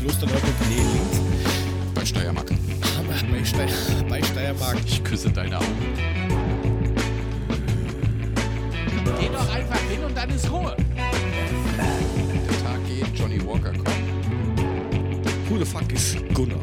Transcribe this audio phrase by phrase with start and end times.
[0.00, 1.20] Klosterneuburg, nee, links.
[1.94, 2.48] Bei Steiermark.
[2.48, 3.68] Bei, Steier,
[4.08, 4.78] bei Steiermark.
[4.86, 5.94] Ich küsse deine Augen.
[9.20, 10.74] Geh doch einfach hin und dann ist Ruhe.
[10.96, 13.90] Der Tag geht, Johnny Walker kommt.
[15.50, 16.58] Who the fuck is Gunnar?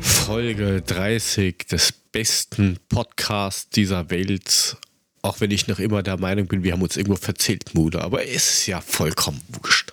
[0.00, 4.76] Folge 30 des besten Podcasts dieser Welt.
[5.22, 8.02] Auch wenn ich noch immer der Meinung bin, wir haben uns irgendwo verzählt, Mude.
[8.02, 9.92] Aber es ist ja vollkommen wurscht.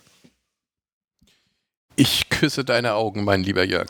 [2.40, 3.90] Küsse deine Augen, mein lieber Jörg.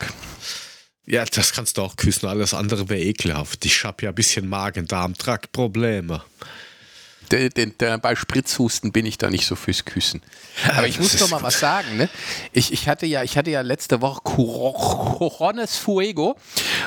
[1.04, 2.26] Ja, das kannst du auch küssen.
[2.26, 3.66] Alles andere wäre ekelhaft.
[3.66, 6.22] Ich habe ja ein bisschen Magen-Darm-Trakt-Probleme.
[7.28, 10.22] Der, der, der, bei Spritzhusten bin ich da nicht so fürs Küssen.
[10.76, 11.46] Aber ich das muss doch mal gut.
[11.46, 11.96] was sagen.
[11.96, 12.08] Ne?
[12.52, 16.36] Ich, ich, hatte ja, ich hatte ja letzte Woche Corones Fuego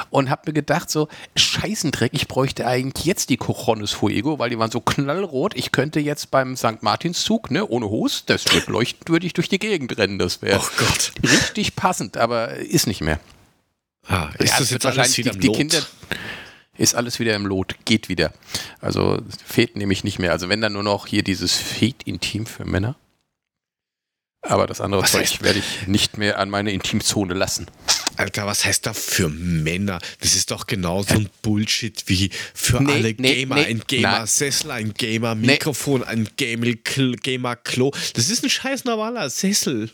[0.10, 4.60] und habe mir gedacht, so Scheißendreck, ich bräuchte eigentlich jetzt die Corones Fuego, weil die
[4.60, 5.56] waren so knallrot.
[5.56, 6.82] Ich könnte jetzt beim St.
[6.82, 10.20] Martinszug, ne, ohne Hust, das wird leuchten, würde ich durch die Gegend rennen.
[10.20, 13.20] Das wäre Oh richtig passend, aber ist nicht mehr.
[14.08, 15.52] Ah, ist Ja, das es jetzt alles wieder die, die?
[15.52, 15.82] Kinder
[16.82, 18.34] ist alles wieder im Lot, geht wieder.
[18.80, 20.32] Also fehlt nämlich nicht mehr.
[20.32, 22.96] Also wenn dann nur noch hier dieses Fehlt Intim für Männer.
[24.44, 27.68] Aber das andere Was Zeug werde ich nicht mehr an meine Intimzone lassen.
[28.18, 30.00] Alter, was heißt da für Männer?
[30.20, 33.84] Das ist doch genauso ein Bullshit wie für Nee, alle nee, Gamer nee, ein.
[33.88, 37.92] Gamer-Sessel, ein Gamer-Mikrofon, ein Gamer- Gamer-Klo.
[38.16, 39.92] Das ist ein scheiß normaler Sessel.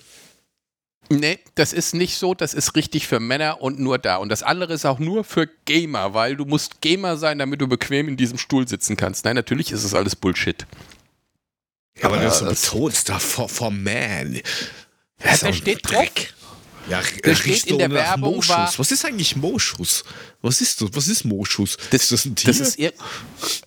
[1.09, 4.17] Nee, das ist nicht so, das ist richtig für Männer und nur da.
[4.17, 7.67] Und das andere ist auch nur für Gamer, weil du musst Gamer sein, damit du
[7.67, 9.23] bequem in diesem Stuhl sitzen kannst.
[9.25, 10.65] Nein, natürlich ist es alles Bullshit.
[12.01, 14.35] Aber Ja, das, das- betonst da for, for man.
[14.35, 14.41] Ja,
[15.23, 16.33] Das ist da steht Dreck.
[16.89, 18.49] Ja, Da riecht steht in so der nach Werbung Moschus.
[18.49, 20.03] war- Was ist eigentlich Moschus?
[20.41, 20.89] Was ist das?
[20.93, 21.75] Was ist Moschus?
[21.91, 22.47] Das, ist das ein Tier?
[22.53, 22.79] Das ist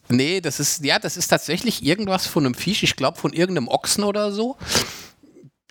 [0.08, 3.68] nee, das ist, ja, das ist tatsächlich irgendwas von einem Viech, ich glaube von irgendeinem
[3.68, 4.56] Ochsen oder so.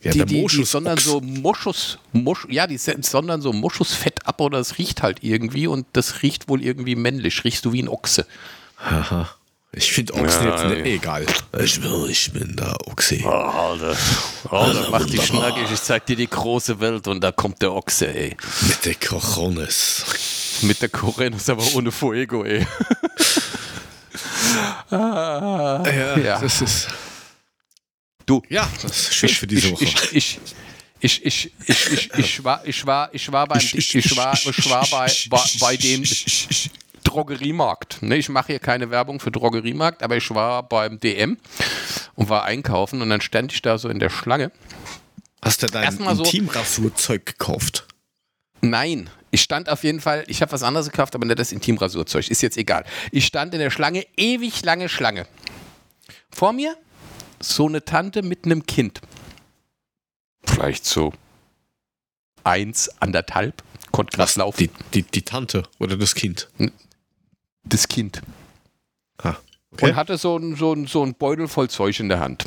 [0.03, 4.39] Ja, die, der die, die sondern so Moschus, Mosch, ja, die sondern so Moschusfett ab
[4.41, 7.43] oder es riecht halt irgendwie und das riecht wohl irgendwie männlich.
[7.43, 8.25] Riechst du wie ein Ochse.
[8.77, 9.29] Haha.
[9.71, 10.93] Ich finde Ochsen Ja, jetzt nicht ja.
[10.93, 11.25] egal.
[11.63, 13.19] Ich, will- ich bin der Ochse.
[13.23, 13.95] Oh, Alter.
[14.49, 18.07] Alter, mach dich schnackig, ich zeig dir die große Welt und da kommt der Ochse,
[18.07, 18.35] ey.
[18.67, 20.05] Mit der Cojones.
[20.63, 22.65] Mit der Korenus, aber ohne Fuego, ey.
[24.89, 26.39] ah, Ja, ja.
[26.39, 26.87] das ist.
[28.29, 29.83] Du, Ja, das ist schön für diese Woche.
[29.85, 30.39] Ich, ich,
[30.99, 34.87] ich, ich, ich, ich, ich, war, ich, war, ich war beim, ich, war, ich war
[34.91, 36.03] bei, bei, bei dem
[37.03, 38.03] Drogeriemarkt.
[38.03, 41.39] Ne, ich mache hier keine Werbung für Drogeriemarkt, aber ich war beim DM
[42.13, 44.51] und war einkaufen und dann stand ich da so in der Schlange.
[45.41, 47.87] Hast du dein so- Intimrasurzeug gekauft?
[48.61, 52.29] Nein, ich stand auf jeden Fall, ich habe was anderes gekauft, aber nicht das Intimrasurzeug,
[52.29, 52.85] ist jetzt egal.
[53.11, 55.25] Ich stand in der Schlange, ewig lange Schlange.
[56.29, 56.77] Vor mir
[57.41, 59.01] so eine Tante mit einem Kind.
[60.43, 61.13] Vielleicht so
[62.43, 64.57] eins, anderthalb, konnte krass laufen.
[64.57, 66.49] Die, die, die Tante oder das Kind?
[67.63, 68.21] das Kind.
[69.21, 69.35] Ah,
[69.81, 72.45] Und hatte so ein, so, ein, so ein Beutel voll Zeug in der Hand.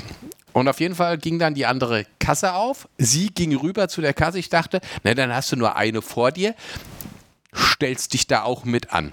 [0.53, 2.89] Und auf jeden Fall ging dann die andere Kasse auf.
[2.99, 4.39] Sie ging rüber zu der Kasse.
[4.39, 6.55] Ich dachte, na, dann hast du nur eine vor dir.
[7.55, 9.13] Stellst dich da auch mit an.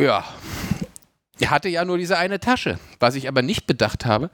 [0.00, 0.24] Ja.
[1.40, 2.78] Er hatte ja nur diese eine Tasche.
[3.00, 4.30] Was ich aber nicht bedacht habe,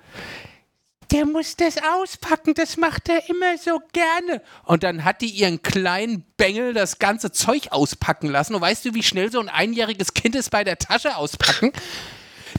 [1.10, 4.42] der muss das auspacken, das macht er immer so gerne.
[4.64, 8.54] Und dann hat die ihren kleinen Bengel das ganze Zeug auspacken lassen.
[8.54, 11.72] Und weißt du, wie schnell so ein einjähriges Kind es bei der Tasche auspacken?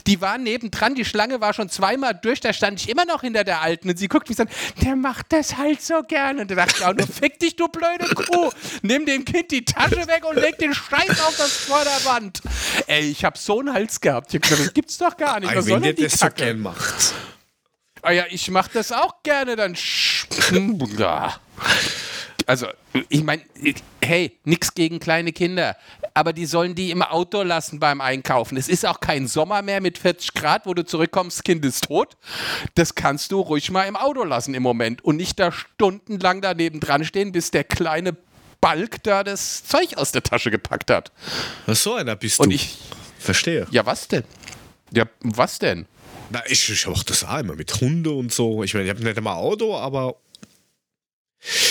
[0.06, 3.44] Die war nebendran, die Schlange war schon zweimal durch, da stand ich immer noch hinter
[3.44, 4.48] der Alten und sie guckt mich so an,
[4.82, 6.42] der macht das halt so gerne.
[6.42, 8.50] Und da dachte ich auch nur, fick dich, du blöde Kuh.
[8.82, 12.40] Nimm dem Kind die Tasche weg und leg den Scheiß auf das Vorderband.
[12.86, 14.32] Ey, ich hab so einen Hals gehabt.
[14.32, 15.54] Ich hab gesagt, das gibt's doch gar nicht.
[15.54, 16.44] Was soll denn die das so Kacke?
[16.44, 17.14] gern macht.
[18.02, 19.76] Ah ja, ich mach das auch gerne, dann.
[22.50, 22.66] Also,
[23.08, 23.42] ich meine,
[24.02, 25.76] hey, nix gegen kleine Kinder.
[26.14, 28.56] Aber die sollen die im Auto lassen beim Einkaufen.
[28.56, 31.84] Es ist auch kein Sommer mehr mit 40 Grad, wo du zurückkommst, das Kind ist
[31.84, 32.16] tot.
[32.74, 36.80] Das kannst du ruhig mal im Auto lassen im Moment und nicht da stundenlang daneben
[36.80, 38.16] dran stehen, bis der kleine
[38.60, 41.12] Balk da das Zeug aus der Tasche gepackt hat.
[41.66, 42.56] Was so einer bist Und du?
[42.56, 42.76] ich,
[43.20, 43.68] Verstehe.
[43.70, 44.24] ja, was denn?
[44.92, 45.86] Ja, was denn?
[46.30, 48.64] Na, ich, ich mach das auch immer mit Hunde und so.
[48.64, 50.16] Ich meine, ich habe nicht immer Auto, aber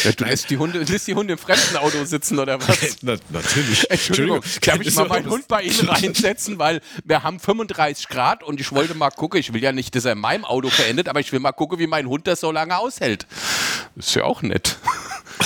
[0.04, 2.98] Ja, du lässt die, Hunde, lässt die Hunde im fremden Auto sitzen oder was?
[3.02, 3.90] na, natürlich.
[3.90, 5.30] Entschuldigung, darf ich mal meinen.
[5.30, 9.54] Hund bei Ihnen reinsetzen, weil wir haben 35 Grad und ich wollte mal gucken, ich
[9.54, 11.88] will ja nicht, dass er in meinem Auto verendet, aber ich will mal gucken, wie
[11.88, 13.28] mein Hund das so lange aushält.
[13.96, 14.78] Ist ja auch nett.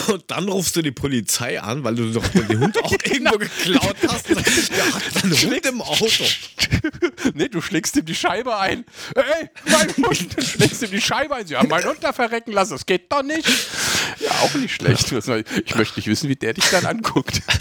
[0.08, 3.34] Und dann rufst du die Polizei an, weil du doch den Hund auch Genau.
[3.34, 4.28] irgendwo geklaut hast.
[4.28, 6.08] Sagst, ja, dein Hund im Auto.
[7.36, 8.86] nee, du schlägst ihm die Scheibe ein.
[9.16, 11.46] Ey, mein Hund, du schlägst ihm die Scheibe ein.
[11.46, 13.48] Sie haben meinen Hund da verrecken lassen, das geht doch nicht.
[14.20, 15.12] Ja, auch nicht schlecht.
[15.12, 17.42] Ich möchte nicht wissen, wie der dich dann anguckt.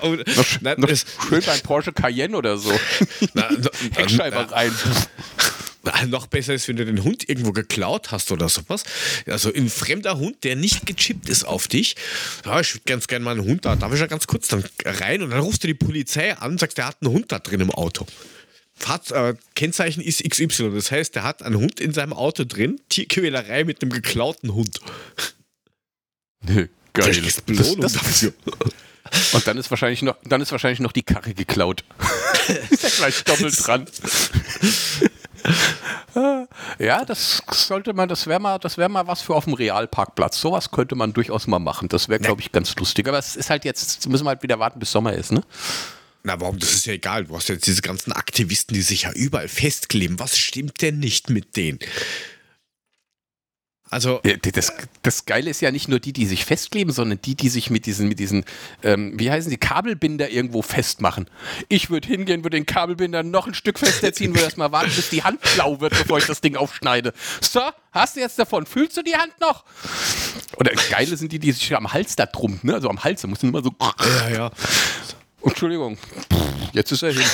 [0.00, 2.70] Oh, Noch, na, noch schön beim Porsche Cayenne oder so.
[3.34, 4.72] na, no- Heckscheibe rein.
[5.82, 8.84] na, noch besser ist, wenn du den Hund irgendwo geklaut hast oder sowas.
[9.26, 11.96] Also ein fremder Hund, der nicht gechippt ist auf dich.
[12.44, 13.74] Ja, ich würde ganz gerne mal einen Hund da.
[13.76, 16.78] Darf ich ja ganz kurz dann rein und dann rufst du die Polizei an, sagst,
[16.78, 18.06] der hat einen Hund da drin im Auto.
[18.76, 20.70] Fahrt, äh, Kennzeichen ist XY.
[20.74, 24.78] Das heißt, der hat einen Hund in seinem Auto drin, Tierquälerei mit einem geklauten Hund.
[26.42, 27.12] Nö, geil.
[27.14, 28.32] Du kriegst Belohnung Das- das- dafür.
[29.32, 31.82] Und dann ist wahrscheinlich noch, dann ist wahrscheinlich noch die Karre geklaut.
[32.70, 33.86] ist ja gleich doppelt dran.
[36.78, 40.40] ja, das sollte man, das wäre mal, das wäre mal was für auf dem Realparkplatz.
[40.40, 41.88] Sowas könnte man durchaus mal machen.
[41.88, 43.08] Das wäre, glaube ich, ganz lustig.
[43.08, 45.42] Aber es ist halt jetzt, müssen wir halt wieder warten, bis Sommer ist, ne?
[46.24, 46.58] Na, warum?
[46.58, 47.24] Das ist ja egal.
[47.24, 50.18] Du hast jetzt diese ganzen Aktivisten, die sich ja überall festkleben.
[50.18, 51.78] Was stimmt denn nicht mit denen?
[53.90, 57.34] Also, Ja, Das, das Geile ist ja nicht nur die, die sich festkleben, sondern die,
[57.34, 58.44] die sich mit diesen, mit diesen,
[58.82, 61.28] ähm, wie heißen die, Kabelbinder irgendwo festmachen.
[61.68, 65.10] Ich würde hingehen, würde den Kabelbinder noch ein Stück fester ziehen, würde erstmal warten, bis
[65.10, 67.12] die Hand blau wird, bevor ich das Ding aufschneide.
[67.40, 67.60] So,
[67.92, 68.66] hast du jetzt davon?
[68.66, 69.64] Fühlst du die Hand noch?
[70.56, 72.74] Oder Geile sind die, die sich am Hals da drum, ne?
[72.74, 73.72] Also am Hals, da muss man immer so.
[73.80, 74.50] ja, ja.
[75.42, 75.98] Entschuldigung,
[76.72, 77.24] jetzt ist er hin.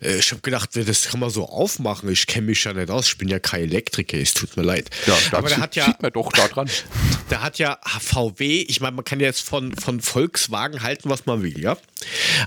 [0.00, 2.10] Äh, Ich habe gedacht, das kann man so aufmachen.
[2.10, 3.08] Ich kenne mich ja nicht aus.
[3.08, 4.18] Ich bin ja kein Elektriker.
[4.18, 4.90] Es tut mir leid.
[5.32, 6.68] Aber der hat ja, sieht man doch da dran.
[7.30, 8.62] der hat ja VW.
[8.62, 11.76] Ich meine, man kann jetzt von, von Volkswagen halten, was man will, ja.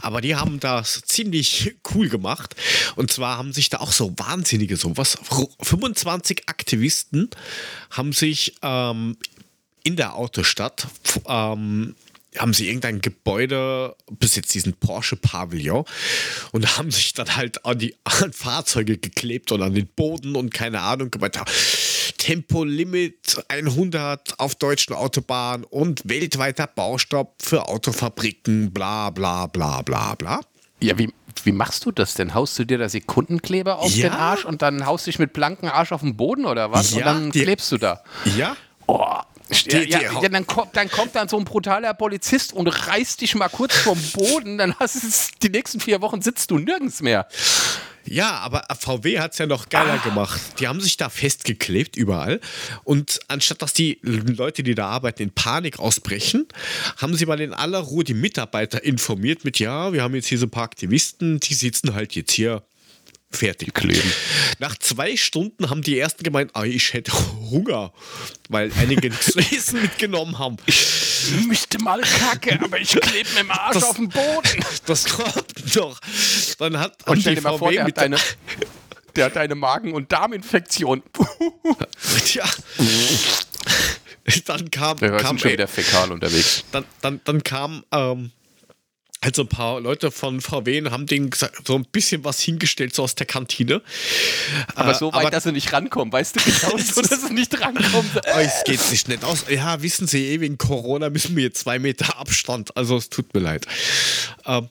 [0.01, 2.55] Aber die haben das ziemlich cool gemacht.
[2.95, 5.17] Und zwar haben sich da auch so wahnsinnige, so was,
[5.61, 7.29] 25 Aktivisten
[7.91, 9.17] haben sich ähm,
[9.83, 10.87] in der Autostadt
[11.27, 11.95] ähm,
[12.37, 15.85] haben sie irgendein Gebäude, bis jetzt diesen Porsche Pavillon,
[16.51, 20.53] und haben sich dann halt an die an Fahrzeuge geklebt und an den Boden und
[20.53, 21.39] keine Ahnung gemeint,
[22.17, 30.39] Tempolimit 100 auf deutschen Autobahnen und weltweiter Baustopp für Autofabriken, bla bla bla bla bla.
[30.79, 31.13] Ja, wie,
[31.43, 32.33] wie machst du das denn?
[32.33, 34.09] Haust du dir da Sekundenkleber auf Ja.
[34.09, 36.93] den Arsch und dann haust du dich mit blanken Arsch auf den Boden oder was?
[36.93, 38.01] und Ja, dann die- klebst du da.
[38.37, 38.55] Ja?
[38.87, 39.17] Oh.
[39.67, 43.21] Ja, Die- ja, ja, dann, kommt, dann kommt dann so ein brutaler Polizist und reißt
[43.21, 46.57] dich mal kurz vom Boden, dann hast du es- die nächsten vier Wochen sitzt du
[46.59, 47.27] nirgends mehr.
[48.05, 50.41] Ja, aber VW hat es ja noch geiler gemacht.
[50.59, 52.41] Die haben sich da festgeklebt überall.
[52.83, 56.45] Und anstatt dass die Leute, die da arbeiten, in Panik ausbrechen,
[56.97, 60.37] haben sie mal in aller Ruhe die Mitarbeiter informiert mit, ja, wir haben jetzt hier
[60.37, 62.63] so ein paar Aktivisten, die sitzen halt jetzt hier
[63.35, 63.73] fertig.
[63.73, 64.11] kleben.
[64.59, 67.11] Nach zwei Stunden haben die ersten gemeint, ah, ich hätte
[67.49, 67.91] Hunger,
[68.49, 70.57] weil einige nichts essen mitgenommen haben.
[70.65, 74.65] Ich möchte mal kacke, aber ich klebe mit dem Arsch Das- auf den Boden.
[74.85, 75.99] Das kommt doch.
[76.59, 78.17] Dann hat Und stell dir mal vor, der hat, deine,
[79.15, 81.01] der hat deine Magen- und Darminfektion.
[82.25, 82.45] Tja.
[84.45, 86.63] Dann kam, Wir kam sind schon wieder fäkal unterwegs.
[86.71, 88.31] dann, dann, dann kam ähm,
[89.23, 91.29] halt so ein paar Leute von VW haben denen
[91.65, 93.81] so ein bisschen was hingestellt, so aus der Kantine.
[94.75, 97.59] Aber Äh, so weit, dass sie nicht rankommen, weißt du genau, so, dass sie nicht
[97.59, 98.09] rankommen.
[98.15, 99.45] Oh, es geht sich nicht aus.
[99.49, 102.75] Ja, wissen Sie, eh, wegen Corona müssen wir jetzt zwei Meter Abstand.
[102.77, 103.65] Also es tut mir leid.
[104.45, 104.69] Ähm,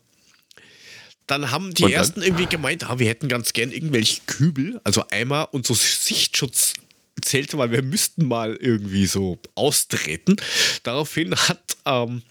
[1.27, 1.93] dann haben die dann?
[1.93, 7.57] ersten irgendwie gemeint, ah, wir hätten ganz gern irgendwelche Kübel, also Eimer und so Sichtschutzzelte,
[7.59, 10.37] weil wir müssten mal irgendwie so austreten.
[10.83, 12.23] Daraufhin hat, ähm,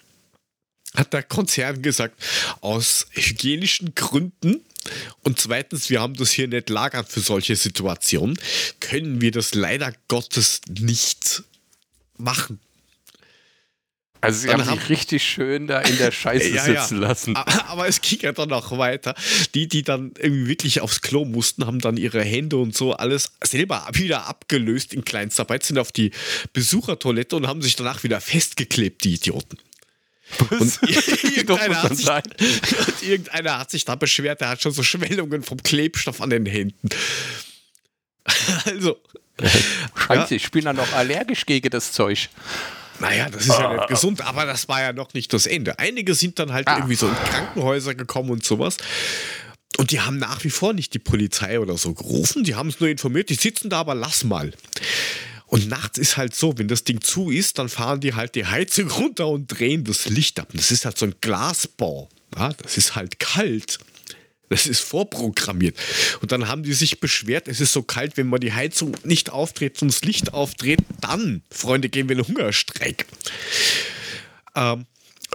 [0.96, 2.22] hat der Konzern gesagt,
[2.62, 4.62] aus hygienischen Gründen
[5.24, 8.38] und zweitens, wir haben das hier nicht lagern für solche Situationen,
[8.80, 11.44] können wir das leider Gottes nicht
[12.18, 12.60] machen.
[14.24, 16.82] Also sie Dann haben haben- sich richtig schön da in der Scheiße Ja, ja.
[16.84, 17.36] sitzen lassen.
[17.36, 19.16] Aber, es ging ja dann noch weiter.
[19.56, 23.32] Die, die dann irgendwie wirklich aufs Klo mussten, haben dann ihre Hände und so alles
[23.44, 26.12] selber wieder abgelöst in Kleinstarbeit, sind auf die
[26.54, 29.58] Besuchertoilette und haben sich danach wieder festgeklebt, die Idioten.
[30.50, 30.80] Und
[31.24, 35.62] irgendeiner, hat sich, und irgendeiner hat sich da beschwert, der hat schon so Schwellungen vom
[35.62, 36.90] Klebstoff an den Händen.
[38.66, 38.98] Also,
[39.96, 42.30] Scheiße, ich bin dann noch allergisch gegen das Zeug.
[43.00, 45.80] Naja, das ist ja nicht gesund, aber das war ja noch nicht das Ende.
[45.80, 46.78] Einige sind dann halt Ah.
[46.78, 48.78] irgendwie so in Krankenhäuser gekommen und sowas.
[49.78, 52.44] Und die haben nach wie vor nicht die Polizei oder so gerufen.
[52.44, 54.54] Die haben es nur informiert, die sitzen da, aber lass mal.
[55.52, 58.46] Und nachts ist halt so, wenn das Ding zu ist, dann fahren die halt die
[58.46, 60.48] Heizung runter und drehen das Licht ab.
[60.52, 62.10] Und das ist halt so ein Glasbau.
[62.38, 63.78] Ja, das ist halt kalt.
[64.48, 65.78] Das ist vorprogrammiert.
[66.22, 69.30] Und dann haben die sich beschwert, es ist so kalt, wenn man die Heizung nicht
[69.30, 73.06] aufdreht und das Licht aufdreht, dann, Freunde, gehen wir in den Hungerstreik.
[74.56, 74.86] Ähm,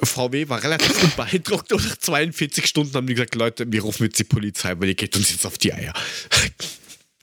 [0.03, 4.19] VW war relativ beeindruckt und nach 42 Stunden haben die gesagt, Leute, wir rufen jetzt
[4.19, 5.93] die Polizei, weil ihr geht uns jetzt auf die Eier.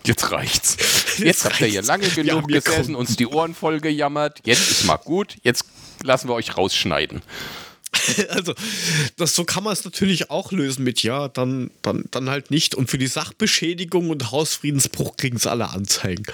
[0.05, 0.77] Jetzt reicht's.
[1.17, 1.87] Jetzt, habt ihr hier reicht's.
[1.87, 4.41] lange genug gesessen, uns die Ohren voll gejammert.
[4.43, 5.37] Jetzt ist mal gut.
[5.43, 5.65] Jetzt
[6.03, 7.21] lassen wir euch rausschneiden.
[8.29, 8.55] Also,
[9.17, 12.73] das, so kann man es natürlich auch lösen mit ja, dann, dann, dann halt nicht.
[12.73, 16.25] Und für die Sachbeschädigung und Hausfriedensbruch kriegen es alle Anzeigen.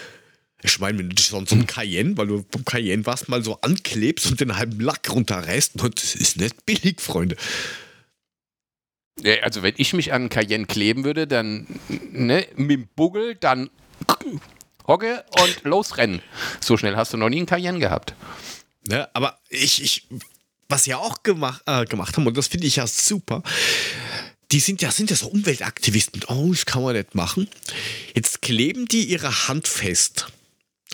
[0.61, 3.43] Ich meine, wenn du dich sonst so ein Cayenne, weil du beim Cayenne warst, mal
[3.43, 7.35] so anklebst und den halben Lack runterreißt, das ist nicht billig, Freunde.
[9.23, 11.67] Ja, Also wenn ich mich an Cayenne kleben würde, dann
[12.11, 13.69] ne, mit dem Buggel, dann
[14.87, 16.21] hocke und losrennen.
[16.59, 18.13] So schnell hast du noch nie einen Cayenne gehabt.
[18.87, 19.07] Ne?
[19.13, 20.07] Aber ich, ich,
[20.67, 23.43] was sie auch gemacht, äh, gemacht haben, und das finde ich ja super,
[24.51, 26.23] die sind ja, sind ja so Umweltaktivisten.
[26.27, 27.47] Oh, das kann man nicht machen.
[28.15, 30.27] Jetzt kleben die ihre Hand fest.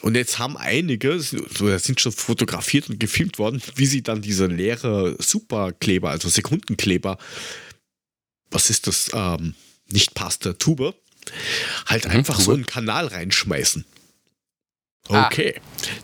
[0.01, 4.47] Und jetzt haben einige, das sind schon fotografiert und gefilmt worden, wie sie dann diese
[4.47, 7.17] leere Superkleber, also Sekundenkleber,
[8.55, 9.53] was ist das, ähm,
[9.91, 10.95] nicht Paste, Tube,
[11.85, 13.85] halt einfach so in einen Kanal reinschmeißen.
[15.09, 15.27] Ah.
[15.27, 15.61] Okay.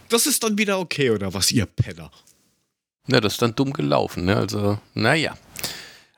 [0.10, 2.12] Das ist dann wieder okay, oder was, ihr Penner?
[3.08, 4.36] Na, das ist dann dumm gelaufen, ne?
[4.36, 5.36] Also, naja.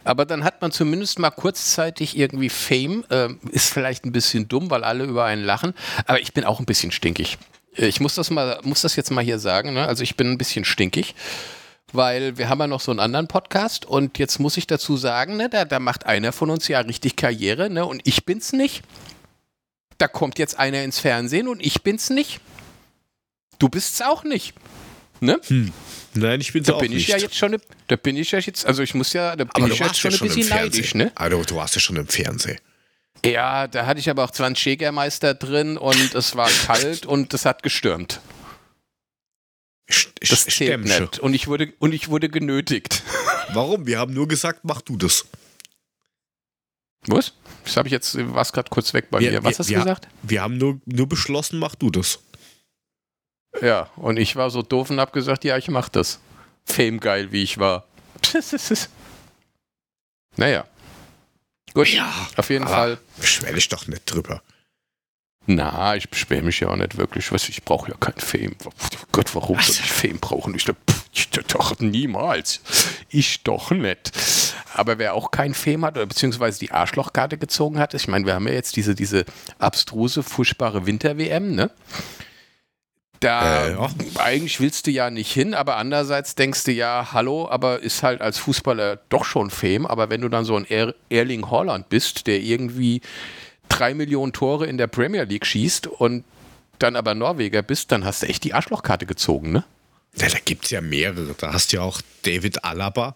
[0.04, 3.06] Aber dann hat man zumindest mal kurzzeitig irgendwie Fame.
[3.10, 5.74] Ähm, ist vielleicht ein bisschen dumm, weil alle über einen lachen.
[6.08, 7.38] Aber ich bin auch ein bisschen stinkig.
[7.78, 9.74] Äh, Ich muss das mal, muss das jetzt mal hier sagen.
[9.74, 9.88] Ne?
[9.88, 11.16] Also ich bin ein bisschen stinkig,
[11.94, 15.38] weil wir haben ja noch so einen anderen Podcast und jetzt muss ich dazu sagen,
[15.38, 17.86] ne, da, da macht einer von uns ja richtig Karriere, ne?
[17.86, 18.84] Und ich bin's nicht.
[19.98, 22.42] Da kommt jetzt einer ins Fernsehen und ich bin's nicht.
[23.60, 24.54] Du bist's auch nicht.
[25.22, 25.40] Ne?
[26.16, 27.04] Nein, ich bin Da auch bin nicht.
[27.04, 29.46] ich ja jetzt schon, ne- da bin ich ja jetzt, also ich muss ja, da
[29.46, 30.98] bin Aber ich du jetzt warst schon ja ein schon bisschen neidisch, Fernsehen.
[31.08, 31.12] ne?
[31.16, 32.58] Also, du warst ja schon im Fernsehen.
[33.26, 37.46] Ja, da hatte ich aber auch 20 Jägermeister drin und es war kalt und es
[37.46, 38.20] hat gestürmt.
[39.88, 41.02] Das zählt Stämmsche.
[41.02, 41.20] nicht.
[41.20, 43.04] Und ich wurde, und ich wurde genötigt.
[43.54, 43.86] Warum?
[43.86, 45.26] Wir haben nur gesagt, mach du das.
[47.08, 47.34] Was?
[47.66, 49.44] Das habe ich jetzt, war es gerade kurz weg bei Wir- mir.
[49.44, 50.08] Was wir- hast du wir- gesagt?
[50.22, 52.20] Wir haben nur, nur beschlossen, mach du das.
[53.62, 56.20] Ja, und ich war so doof und habe gesagt, ja, ich mach das.
[56.66, 57.86] Fame geil, wie ich war.
[60.38, 60.66] naja.
[61.74, 62.98] Gut, Ja, auf jeden aber Fall.
[63.18, 64.42] Beschwer dich doch nicht drüber.
[65.46, 67.32] Na, ich beschwere mich ja auch nicht wirklich.
[67.32, 68.56] Was, ich brauche ja kein Fame.
[68.66, 68.70] Oh
[69.12, 70.56] Gott, warum soll ich Fame brauchen?
[70.56, 70.66] Ich,
[71.12, 72.62] ich doch niemals.
[73.10, 74.14] Ich doch nicht.
[74.74, 78.36] Aber wer auch kein Fame hat, oder beziehungsweise die Arschlochkarte gezogen hat, ich meine, wir
[78.36, 79.26] haben ja jetzt diese, diese
[79.60, 81.70] abstruse, furchtbare Winter-WM, ne?
[83.20, 83.90] Da Äh, ja.
[84.16, 88.22] eigentlich willst du ja nicht hin, aber andererseits denkst du ja, hallo, aber ist halt
[88.22, 89.86] als Fußballer doch schon Fame.
[89.86, 93.02] Aber wenn du dann so ein er Erling Haaland bist, der irgendwie
[93.78, 96.24] drei Millionen Tore in der Premier League schießt und
[96.80, 99.64] dann aber Norweger bist, dann hast du echt die Arschlochkarte gezogen, ne?
[100.16, 101.34] Ja, da gibt es ja mehrere.
[101.38, 103.16] Da hast du ja auch David Alaba.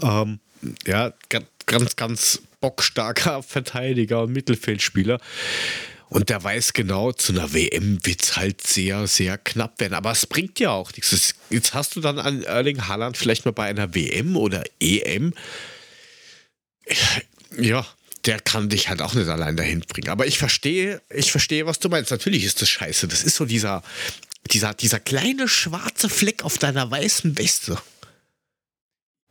[0.00, 0.40] Ähm,
[0.86, 1.12] ja,
[1.66, 5.20] ganz, ganz, bockstarker Verteidiger und Mittelfeldspieler.
[6.08, 9.94] Und der weiß genau, zu einer WM wird es halt sehr, sehr knapp werden.
[9.94, 11.34] Aber es bringt ja auch nichts.
[11.50, 15.32] Jetzt hast du dann an Erling Haaland vielleicht mal bei einer WM oder EM.
[17.58, 17.84] Ja,
[18.26, 20.08] der kann dich halt auch nicht allein dahin bringen.
[20.08, 22.10] Aber ich verstehe, ich verstehe, was du meinst.
[22.10, 23.08] Natürlich ist das scheiße.
[23.08, 23.82] Das ist so dieser,
[24.50, 27.78] dieser, dieser kleine schwarze Fleck auf deiner weißen Weste.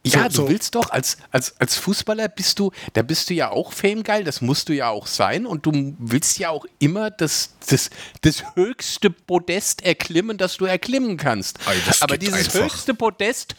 [0.06, 3.34] Ja, So- du so- willst doch, als, als, als Fußballer bist du, da bist du
[3.34, 7.10] ja auch famegeil, das musst du ja auch sein und du willst ja auch immer
[7.10, 7.90] das, das,
[8.22, 11.58] das höchste Podest erklimmen, das du erklimmen kannst.
[11.88, 12.66] Das Aber dieses einfach.
[12.72, 13.56] höchste Podest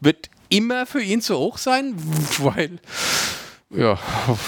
[0.00, 1.94] wird immer für ihn zu hoch sein,
[2.38, 2.78] weil,
[3.70, 3.98] ja,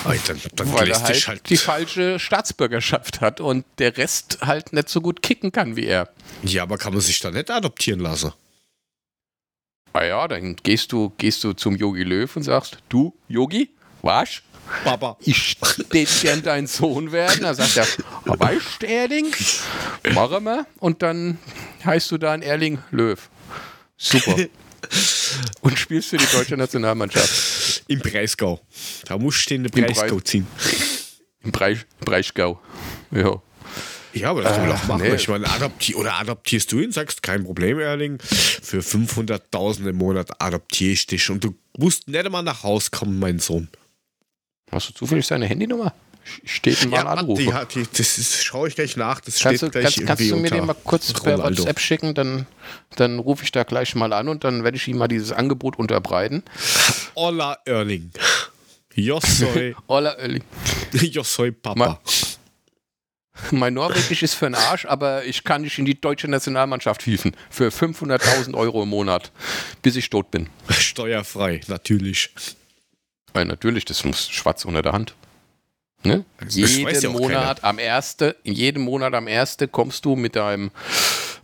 [0.08, 1.50] Ey, dann dann weil er halt, halt.
[1.50, 6.08] die falsche Staatsbürgerschaft hat und der Rest halt nicht so gut kicken kann wie er.
[6.42, 8.32] Ja, aber kann man sich da nicht adoptieren lassen?
[9.92, 13.70] Ah ja, dann gehst du, gehst du zum Yogi Löw und sagst, du, Yogi,
[14.02, 14.42] was?
[14.84, 15.16] Papa.
[15.20, 15.56] ich
[15.90, 17.40] tät gern dein Sohn werden.
[17.42, 17.86] Da sagt er,
[18.26, 19.34] "Ah, weißt du, Erling,
[20.14, 20.64] machen wir.
[20.78, 21.38] Und dann
[21.84, 23.18] heißt du dann Erling Löw.
[23.96, 24.36] Super.
[25.60, 27.28] Und spielst für die deutsche Nationalmannschaft
[27.88, 28.60] Im Breisgau.
[29.06, 30.46] Da musst du den Im Breisgau Breis- ziehen.
[31.42, 32.60] im Breich, Breichgau.
[33.10, 33.40] Ja.
[34.12, 35.02] Ja, aber das kann man Ach, doch machen.
[35.02, 35.14] nee.
[35.14, 38.18] Ich meine, adopti oder adoptierst du ihn, sagst, kein Problem, Erling.
[38.20, 41.30] Für 500.000 im Monat adoptiere ich dich.
[41.30, 43.68] Und du musst nicht einmal nach Haus kommen, mein Sohn.
[44.72, 45.94] Hast du zufällig seine Handynummer?
[46.44, 47.38] Steht mal warte, Anruf.
[47.38, 49.20] die, die, das ist, schaue ich gleich nach.
[49.20, 51.38] Das Kannst du, steht gleich kannst, kannst du mir den mal kurz per.
[51.38, 52.14] WhatsApp schicken?
[52.14, 52.46] Dann,
[52.96, 55.78] dann rufe ich da gleich mal an und dann werde ich ihm mal dieses Angebot
[55.78, 56.42] unterbreiten.
[57.14, 58.10] Olla Erling.
[58.94, 60.42] Jossoi, Ola Oerling.
[60.92, 62.00] Jossoi Papa.
[63.52, 67.34] Mein Norwegisch ist für den Arsch, aber ich kann dich in die deutsche Nationalmannschaft hieven.
[67.48, 69.32] Für 500.000 Euro im Monat,
[69.82, 70.48] bis ich tot bin.
[70.68, 72.30] Steuerfrei, natürlich.
[73.32, 75.14] Weil natürlich, das muss schwarz unter der Hand.
[76.02, 76.24] Ne?
[76.48, 78.16] Jeden ja Monat am 1.
[78.42, 79.58] In jedem Monat am 1.
[79.70, 80.70] kommst du mit deinem.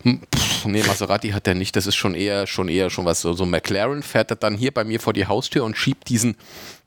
[0.03, 1.77] hm, Pff, nee, Maserati hat der nicht.
[1.77, 3.21] Das ist schon eher, schon eher schon was.
[3.21, 6.37] So, so McLaren fährt er dann hier bei mir vor die Haustür und schiebt diesen,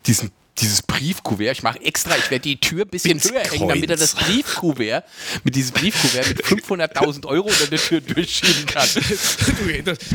[0.07, 1.51] diesen, dieses Briefkuvert.
[1.51, 5.05] Ich mache extra, ich werde die Tür ein bisschen höher hängen, damit er das Briefkuvert
[5.43, 8.87] mit diesem Briefkuvert mit 500.000 Euro unter der Tür durchschieben kann.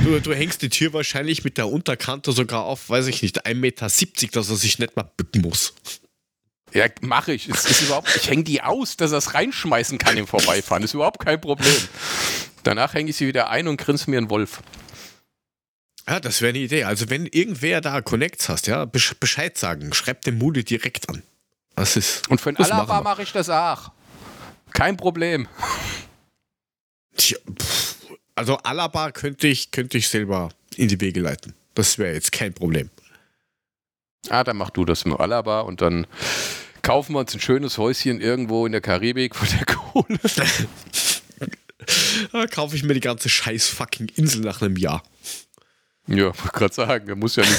[0.05, 3.55] Du, du hängst die Tür wahrscheinlich mit der Unterkante sogar auf, weiß ich nicht, 1,70
[3.55, 3.87] Meter,
[4.33, 5.73] dass er sich nicht mal bücken muss.
[6.75, 7.49] Ja, mache ich.
[7.49, 10.83] Es ist überhaupt, ich hänge die aus, dass er es reinschmeißen kann im Vorbeifahren.
[10.83, 11.73] ist überhaupt kein Problem.
[12.65, 14.61] Danach hänge ich sie wieder ein und grinse mir einen Wolf.
[16.09, 16.85] Ja, das wäre eine Idee.
[16.85, 19.95] Also wenn irgendwer da Connects hast, ja, besch- Bescheid sagen.
[19.95, 21.23] Schreib den Mude direkt an.
[21.77, 22.29] Das ist.
[22.29, 23.91] Und für Das machen Alaba mache ich das auch.
[24.73, 25.47] Kein Problem.
[27.17, 27.39] Tja,
[28.35, 31.55] also Alaba könnte ich, könnte ich selber in die Wege leiten.
[31.75, 32.91] Das wäre jetzt kein Problem.
[34.29, 36.07] Ah, dann mach du das mit Alaba und dann
[36.85, 40.19] kaufen wir uns ein schönes Häuschen irgendwo in der Karibik von der Kohle.
[42.33, 45.03] Da kaufe ich mir die ganze scheiß fucking Insel nach einem Jahr.
[46.07, 47.59] Ja, wollte gerade sagen, er muss ja nicht.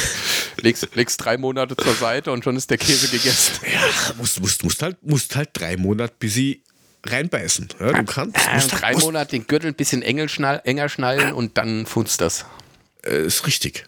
[0.61, 3.53] Legst, legst drei Monate zur Seite und schon ist der Käse gegessen.
[3.71, 6.63] Ja, musst, musst, musst, halt, musst halt drei Monate bis sie
[7.05, 7.67] reinbeißen.
[7.79, 8.35] Ja, du kannst.
[8.37, 11.85] Äh, musst drei musst- Monate den Gürtel ein bisschen engel schnall, enger schnallen und dann
[11.85, 12.45] funzt das.
[13.05, 13.85] Äh, ist richtig.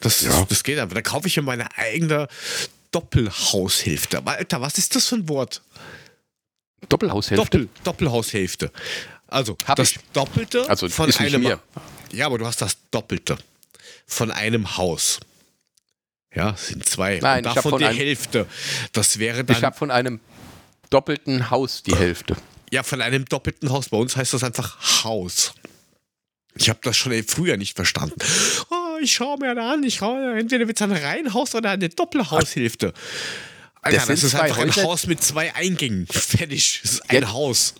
[0.00, 0.44] Das, Ja.
[0.48, 0.94] das geht aber.
[0.94, 2.28] Da kaufe ich mir meine eigene
[2.94, 4.18] Doppelhaushälfte.
[4.18, 5.62] Aber Alter, was ist das für ein Wort?
[6.88, 7.44] Doppelhaushälfte.
[7.44, 8.70] Doppel, Doppelhaushälfte.
[9.26, 9.98] Also Hab das ich.
[10.12, 11.42] Doppelte Also, von einem.
[11.42, 11.60] mir.
[12.12, 13.38] Ja, aber du hast das Doppelte
[14.06, 15.18] von einem Haus.
[16.34, 17.18] Ja, sind zwei.
[17.20, 18.46] Nein, Und ich davon von die einem- Hälfte.
[18.92, 19.62] Das wäre Ich dann.
[19.62, 20.20] habe von einem
[20.90, 22.36] doppelten Haus die Hälfte.
[22.70, 23.88] Ja, von einem doppelten Haus.
[23.88, 25.54] Bei uns heißt das einfach Haus.
[26.56, 28.16] Ich habe das schon früher nicht verstanden.
[28.70, 31.88] Oh, ich schaue mir da an, ich schaue, entweder wird es ein Reihenhaus oder eine
[31.88, 32.92] Doppelhaushälfte.
[33.82, 36.06] Alter, Das das, ist einfach ein Häuser- Haus mit zwei Eingängen.
[36.08, 36.80] Fertig.
[36.82, 37.32] Das ist ein Ja.
[37.32, 37.74] Haus.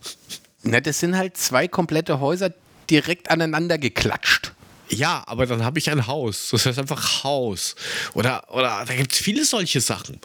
[0.63, 2.53] Na, das sind halt zwei komplette Häuser
[2.91, 4.53] direkt aneinander geklatscht.
[4.91, 6.49] Ja, aber dann habe ich ein Haus.
[6.53, 7.75] Das heißt einfach Haus.
[8.13, 10.21] Oder, oder da gibt es viele solche Sachen.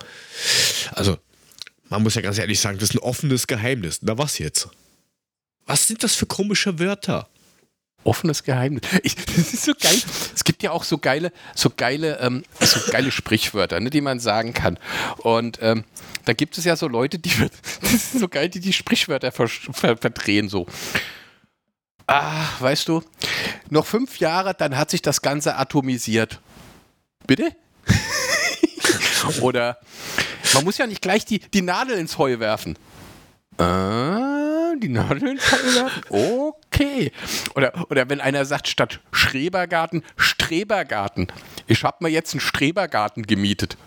[0.91, 1.17] Also,
[1.87, 3.99] man muss ja ganz ehrlich sagen, das ist ein offenes Geheimnis.
[4.01, 4.67] Na, was jetzt?
[5.65, 7.29] Was sind das für komische Wörter?
[8.03, 8.83] Offenes Geheimnis.
[9.03, 9.99] Ich, das ist so geil.
[10.33, 14.19] Es gibt ja auch so geile, so geile, ähm, so geile Sprichwörter, ne, die man
[14.19, 14.77] sagen kann.
[15.17, 15.83] Und ähm,
[16.25, 17.31] da gibt es ja so Leute, die
[17.81, 20.65] das ist so geil, die die Sprichwörter ver, ver, verdrehen so.
[22.07, 23.03] Ah, weißt du,
[23.69, 26.39] noch fünf Jahre, dann hat sich das Ganze atomisiert.
[27.27, 27.55] Bitte?
[29.41, 29.77] Oder
[30.55, 32.77] man muss ja nicht gleich die, die Nadel ins Heu werfen.
[33.57, 36.03] Ah, die Nadel ins Heu werfen?
[36.09, 37.11] Okay.
[37.55, 41.27] Oder, oder wenn einer sagt, statt Schrebergarten, Strebergarten.
[41.67, 43.77] Ich habe mir jetzt einen Strebergarten gemietet.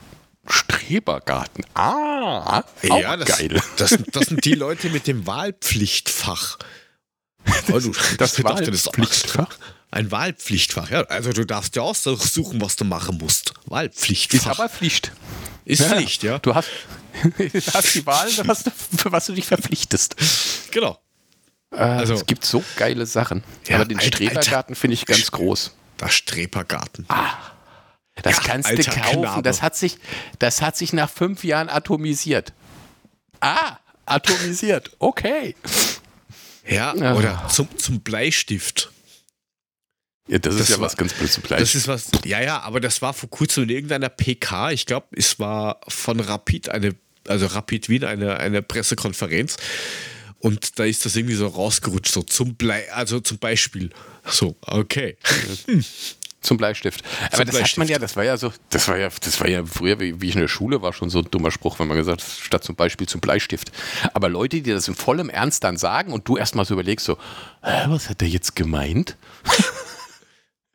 [0.49, 1.65] Strebergarten.
[1.75, 3.61] Ah, auch ja, das, geil.
[3.77, 6.59] Das, sind- das sind die Leute mit dem Wahlpflichtfach.
[7.73, 9.57] Oh, du, Das das Wahlpflichtfach?
[9.91, 11.03] Ein Wahlpflichtfach, ja.
[11.03, 13.53] Also du darfst ja aussuchen, was du machen musst.
[13.67, 14.53] Wahlpflichtfach.
[14.53, 15.13] Ist aber Pflicht.
[15.65, 16.39] Ist Pflicht, ja.
[16.39, 16.69] Du hast,
[17.39, 20.17] du hast die Wahl, was du, für was du dich verpflichtest.
[20.71, 20.99] Genau.
[21.71, 23.43] Also, Also- es gibt so geile Sachen.
[23.67, 25.73] Ja, aber den Alter, Strebergarten finde ich ganz groß.
[25.97, 27.07] Das Strepergarten.
[28.23, 29.23] Das Ja, kannst du kaufen.
[29.23, 29.43] Knabe.
[29.43, 29.99] Das hat, sich,
[30.39, 32.53] das hat sich nach fünf Jahren atomisiert.
[33.41, 34.91] Ah, atomisiert.
[34.99, 35.55] Okay.
[36.69, 37.15] Ja, Ja.
[37.15, 38.91] oder zum, zum Bleistift.
[40.29, 42.81] Ja, das, Das ist ja war- was ganz blödes Das ist was, ja, ja, aber
[42.81, 44.71] das war vor kurzem in irgendeiner PK.
[44.71, 46.95] Ich glaube, es war von Rapid eine,
[47.27, 49.57] also Rapid Wien eine, eine Pressekonferenz.
[50.39, 53.91] Und da ist das irgendwie so rausgerutscht, so zum Blei, also zum Beispiel.
[54.27, 55.17] So, okay.
[56.41, 57.05] Zum Bleistift.
[57.31, 57.79] Aber das hat Bleistift.
[57.79, 60.29] man ja, das war ja so, das war ja, das war ja früher, wie, wie
[60.31, 62.65] ich in der Schule war, schon so ein dummer Spruch, wenn man gesagt hat, statt
[62.65, 63.71] zum Beispiel zum Bleistift.
[64.13, 67.17] Aber Leute, die das in vollem Ernst dann sagen und du erstmal so überlegst, so,
[67.63, 69.17] Hä, was hat der jetzt gemeint?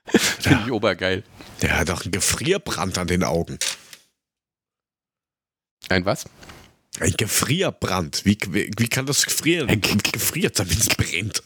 [0.39, 1.23] Finde ich obergeil.
[1.61, 3.57] Der hat doch einen Gefrierbrand an den Augen.
[5.89, 6.25] Ein was?
[6.99, 8.25] Ein Gefrierbrand.
[8.25, 9.69] Wie, wie, wie kann das gefrieren?
[9.69, 11.43] Ein Ge- gefriert, damit es brennt.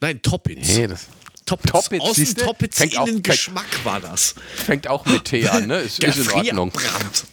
[0.00, 0.76] Nein, Toppitz.
[0.76, 1.08] Nee, das
[1.46, 1.70] Toppitz.
[1.70, 2.36] Toppitz, Außen?
[2.36, 4.34] Toppitz, Fängt auch- innen fängt- Geschmack war das.
[4.56, 5.78] fängt auch mit T an, ne?
[5.78, 6.70] Ist, ist in Ordnung.
[6.72, 7.24] Gefrierbrand.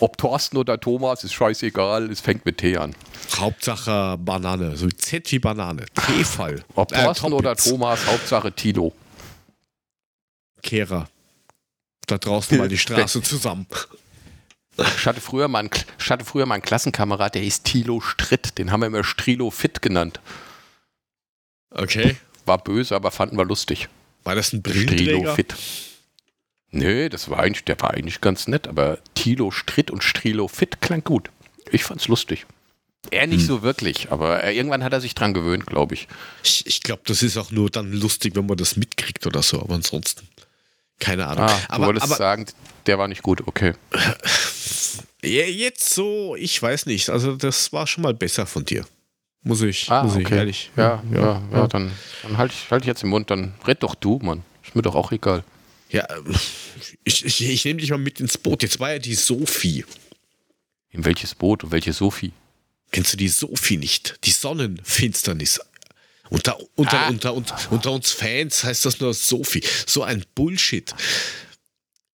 [0.00, 2.94] Ob Thorsten oder Thomas, ist scheißegal, es fängt mit T an.
[3.36, 5.84] Hauptsache Banane, so Z wie Banane.
[6.06, 6.64] Tefal.
[6.74, 7.56] Ob Äh, Thorsten oder.
[7.56, 8.94] Thomas, Hauptsache Tilo.
[10.62, 11.08] Kehrer.
[12.06, 13.66] Da draußen mal die Straße zusammen.
[14.96, 18.56] Ich hatte, früher mal einen, ich hatte früher mal einen Klassenkamerad, der hieß Tilo Stritt.
[18.58, 20.20] Den haben wir immer Strilo Fit genannt.
[21.70, 22.16] Okay.
[22.48, 23.88] War böse, aber fanden wir lustig.
[24.24, 25.34] War das ein Strilo Brillenträger?
[25.34, 25.54] Fit.
[26.70, 30.80] Nee, das war eigentlich, der war eigentlich ganz nett, aber Tilo Stritt und Strilo Fit
[30.80, 31.30] klang gut.
[31.70, 32.46] Ich fand's lustig.
[33.10, 33.46] Er nicht Hm.
[33.46, 36.08] so wirklich, aber er, irgendwann hat er sich dran gewöhnt, glaube ich.
[36.42, 39.60] Ich, ich glaube, das ist auch nur dann lustig, wenn man das mitkriegt oder so,
[39.62, 40.28] aber ansonsten.
[40.98, 41.44] Keine Ahnung.
[41.44, 42.46] Ah, du aber wolltest aber sagen,
[42.86, 43.72] der war nicht gut, okay.
[45.22, 47.08] jetzt so, ich weiß nicht.
[47.08, 48.84] Also, das war schon mal besser von dir.
[49.42, 50.36] Muss ich, Ah, muss ich okay.
[50.36, 50.70] ehrlich.
[50.76, 53.94] Ja, ja, ja, dann, dann halte ich, halt ich jetzt den Mund, dann red doch
[53.94, 54.42] du, Mann.
[54.64, 55.44] Ist mir doch auch egal.
[55.90, 56.06] Ja,
[57.04, 58.62] ich, ich, ich nehme dich mal mit ins Boot.
[58.62, 59.84] Jetzt war ja die Sophie.
[60.90, 62.32] In welches Boot und welche Sophie?
[62.90, 64.18] Kennst du die Sophie nicht?
[64.24, 65.60] Die Sonnenfinsternis.
[66.30, 67.08] Unter, unter, Ah.
[67.08, 69.62] unter, unter, unter uns Fans heißt das nur Sophie.
[69.86, 70.94] So ein Bullshit.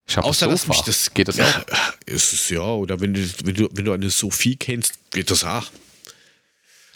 [0.08, 0.70] Ich Außer Sofa.
[0.70, 1.14] mich das.
[1.14, 1.94] Geht das ja, auch?
[2.08, 5.44] Ist es ja, oder wenn du, wenn du, wenn du eine Sophie kennst, geht das
[5.44, 5.68] auch.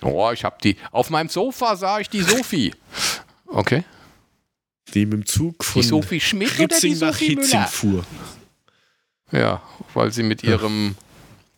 [0.04, 0.78] Oh, ich habe die.
[0.92, 2.74] Auf meinem Sofa sah ich die Sophie.
[3.48, 3.84] Okay.
[4.94, 7.68] Die mit dem Zug von Die Sophie Schmidt oder die Ritzing nach Sophie Hitzing Müller?
[7.68, 8.06] fuhr.
[9.32, 9.62] Ja,
[9.94, 10.96] weil sie mit ihrem.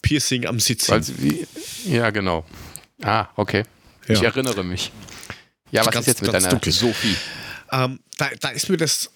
[0.02, 0.92] Piercing am Sitzen.
[0.92, 1.48] Weil sie, wie,
[1.92, 2.46] ja, genau.
[3.02, 3.64] Ah, okay.
[4.08, 4.26] Ich Ja.
[4.26, 4.92] erinnere mich.
[5.72, 6.72] Ja, was Ganz- ist jetzt mit deiner dunkel.
[6.72, 7.16] Sophie?
[7.72, 9.10] Ähm, da, da ist mir das,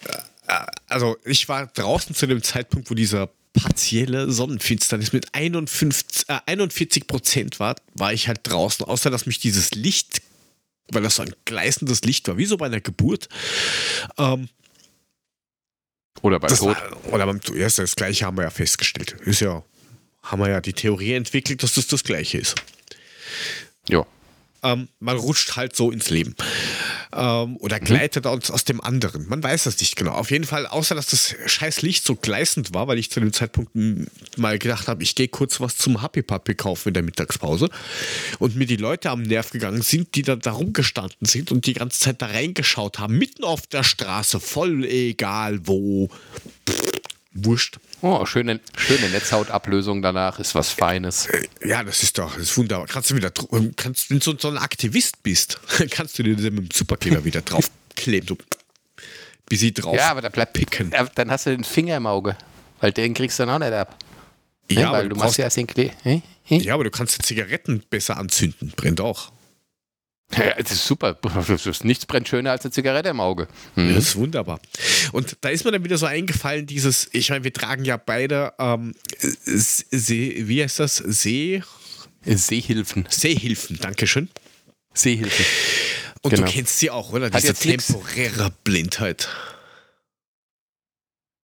[0.48, 0.54] äh,
[0.88, 3.30] also ich war draußen zu dem Zeitpunkt, wo dieser
[3.62, 9.40] partielle Sonnenfinsternis mit 51, äh, 41 Prozent war, war ich halt draußen, außer dass mich
[9.40, 10.22] dieses Licht,
[10.92, 13.28] weil das so ein gleißendes Licht war, wie so bei einer Geburt,
[14.18, 14.50] ähm,
[16.22, 16.76] Oder beim das Tod?
[16.76, 19.16] war, oder beim, ja, das gleiche haben wir ja festgestellt.
[19.26, 19.64] Ist ja,
[20.24, 22.56] haben wir ja die Theorie entwickelt, dass das das gleiche ist.
[23.88, 24.06] Ja.
[24.64, 26.36] Ähm, man rutscht halt so ins Leben.
[27.12, 29.28] Ähm, oder gleitet aus, aus dem anderen.
[29.28, 30.12] Man weiß das nicht genau.
[30.12, 33.34] Auf jeden Fall, außer dass das scheiß Licht so gleißend war, weil ich zu dem
[33.34, 33.72] Zeitpunkt
[34.38, 37.70] mal gedacht habe, ich gehe kurz was zum Happy Puppy kaufen in der Mittagspause
[38.38, 41.74] und mir die Leute am Nerv gegangen sind, die da, da rumgestanden sind und die
[41.74, 46.10] ganze Zeit da reingeschaut haben, mitten auf der Straße, voll egal wo.
[46.70, 46.99] Pff,
[47.34, 47.80] wurscht.
[48.02, 51.28] Oh, schöne, schöne Netzhautablösung danach ist was Feines.
[51.64, 52.88] Ja, das ist doch, das ist wunderbar.
[52.88, 55.60] Kannst du wieder, dr- kannst, wenn du so, so ein Aktivist bist,
[55.92, 58.28] kannst du dir das mit dem Superkleber wieder draufkleben.
[58.30, 58.38] So,
[59.48, 59.96] bis sie drauf.
[59.96, 60.94] Ja, aber da bleibt picken.
[61.16, 62.36] Dann hast du den Finger im Auge.
[62.82, 63.98] Weil den kriegst du dann auch nicht ab.
[64.72, 65.92] Ja, aber weil du du machst ja erst den Klee.
[66.04, 66.22] Hä?
[66.44, 66.58] Hä?
[66.60, 68.72] ja, aber du kannst die Zigaretten besser anzünden.
[68.76, 69.32] Brennt auch.
[70.38, 71.18] Ja, das ist super.
[71.84, 73.48] Nichts brennt schöner als eine Zigarette im Auge.
[73.76, 73.96] Mhm.
[73.96, 74.60] Das ist wunderbar.
[75.12, 78.54] Und da ist mir dann wieder so eingefallen, dieses, ich meine, wir tragen ja beide,
[78.60, 80.98] ähm, See, wie heißt das?
[80.98, 81.64] See,
[82.24, 83.06] Seehilfen.
[83.10, 84.30] Seehilfen, Dankeschön.
[84.94, 85.46] Seehilfen.
[86.22, 86.46] Und Genau.
[86.46, 87.30] du kennst sie auch, oder?
[87.30, 87.88] Diese jetzt nix.
[87.88, 89.30] temporäre Blindheit.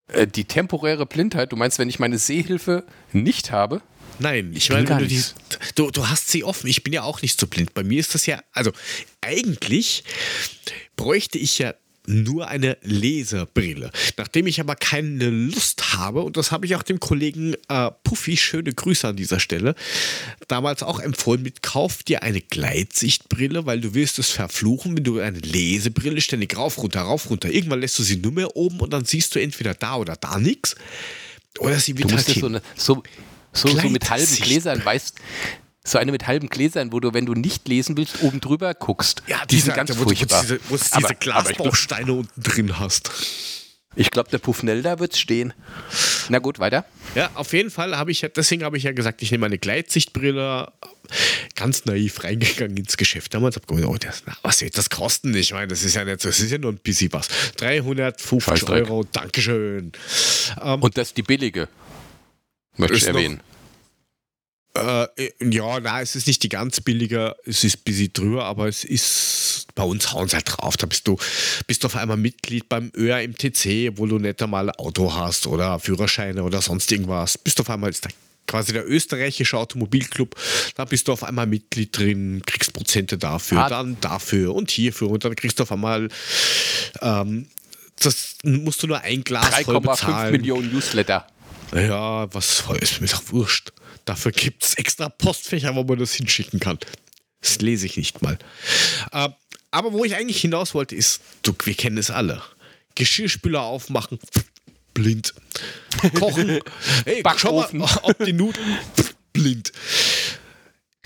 [0.08, 3.82] Äh, die temporäre Blindheit, du meinst, wenn ich meine Sehhilfe nicht habe?
[4.18, 5.22] Nein, ich bin meine, du, die,
[5.74, 6.68] du, du hast sie offen.
[6.68, 7.74] Ich bin ja auch nicht so blind.
[7.74, 8.72] Bei mir ist das ja, also
[9.20, 10.04] eigentlich
[10.96, 11.74] bräuchte ich ja
[12.06, 13.90] nur eine Lesebrille.
[14.16, 18.36] Nachdem ich aber keine Lust habe, und das habe ich auch dem Kollegen äh, Puffy,
[18.36, 19.74] schöne Grüße an dieser Stelle,
[20.48, 25.20] damals auch empfohlen mit, kauf dir eine Gleitsichtbrille, weil du wirst es verfluchen, wenn du
[25.20, 27.50] eine Lesebrille ständig rauf, runter, rauf, runter.
[27.50, 30.38] Irgendwann lässt du sie nur mehr oben und dann siehst du entweder da oder da
[30.38, 30.74] nichts.
[31.58, 33.02] Oder sie wird halt so, eine, so,
[33.52, 34.34] so, so mit halben.
[34.36, 35.14] Gläsern, weißt
[35.84, 39.22] so eine mit halben Gläsern, wo du, wenn du nicht lesen willst, oben drüber guckst.
[39.26, 40.42] Ja, die diese, sind ganz wo, du- wo du furchtbar.
[40.42, 43.10] diese, wo du diese glaub- Glasbausteine unten drin hast.
[43.94, 45.52] Ich glaube, der Puffnell da wird stehen.
[46.30, 46.86] Na gut, weiter.
[47.14, 49.58] Ja, auf jeden Fall habe ich ja, deswegen habe ich ja gesagt, ich nehme eine
[49.58, 50.72] Gleitsichtbrille.
[51.56, 53.34] Ganz naiv reingegangen ins Geschäft.
[53.34, 55.34] Damals habe ich gedacht, oh, das, na, was wird das kosten?
[55.34, 57.28] Ich meine, das ist ja nicht so, das ist ja nur ein bisschen was.
[57.58, 58.84] 350 Scheißdreck.
[58.88, 59.92] Euro, Dankeschön.
[60.62, 61.68] Ähm, Und das ist die billige.
[62.76, 63.40] Möchte ich Ist noch- erwähnen.
[64.74, 65.06] Äh,
[65.50, 68.84] ja, na, es ist nicht die ganz billige, es ist ein bisschen drüber, aber es
[68.84, 70.78] ist, bei uns hauen sie halt drauf.
[70.78, 71.18] Da bist du,
[71.66, 75.78] bist du auf einmal Mitglied beim ÖRMTC, wo du nicht einmal ein Auto hast oder
[75.78, 77.36] Führerscheine oder sonst irgendwas.
[77.36, 78.08] Bist du auf einmal ist da
[78.46, 80.34] quasi der österreichische Automobilclub.
[80.74, 83.68] Da bist du auf einmal Mitglied drin, kriegst Prozente dafür, Ah.
[83.68, 86.08] dann dafür und hierfür und dann kriegst du auf einmal,
[87.02, 87.46] ähm,
[88.00, 90.32] das musst du nur ein Glas voll 3,5 bezahlen.
[90.32, 91.26] Millionen Newsletter.
[91.74, 93.72] Ja, was voll ist mir doch wurscht.
[94.04, 96.78] Dafür gibt es extra Postfächer, wo man das hinschicken kann.
[97.40, 98.38] Das lese ich nicht mal.
[99.12, 99.28] Äh,
[99.70, 102.42] aber wo ich eigentlich hinaus wollte, ist, du, wir kennen es alle.
[102.94, 104.18] Geschirrspüler aufmachen,
[104.92, 105.32] blind.
[106.18, 106.60] Kochen,
[107.04, 108.78] hey, schau mal, ob die Nudeln,
[109.32, 109.72] blind.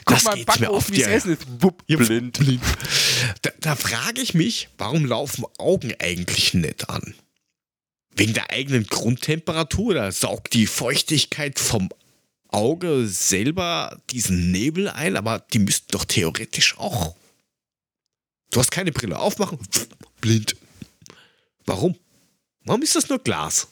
[0.05, 1.42] Guck mal, mir auf Backofen, wie es die- Essen ist.
[1.62, 2.38] Wupp, Ja, blind.
[2.38, 2.62] blind.
[3.42, 7.14] Da, da frage ich mich, warum laufen Augen eigentlich nicht an?
[8.16, 9.94] Wegen der eigenen Grundtemperatur?
[9.94, 11.90] Da saugt die Feuchtigkeit vom
[12.48, 17.14] Auge selber diesen Nebel ein, aber die müssten doch theoretisch auch.
[18.50, 19.59] Du hast keine Brille aufmachen,
[20.20, 20.57] blind.
[21.66, 21.96] Warum?
[22.64, 23.68] Warum ist das nur Glas?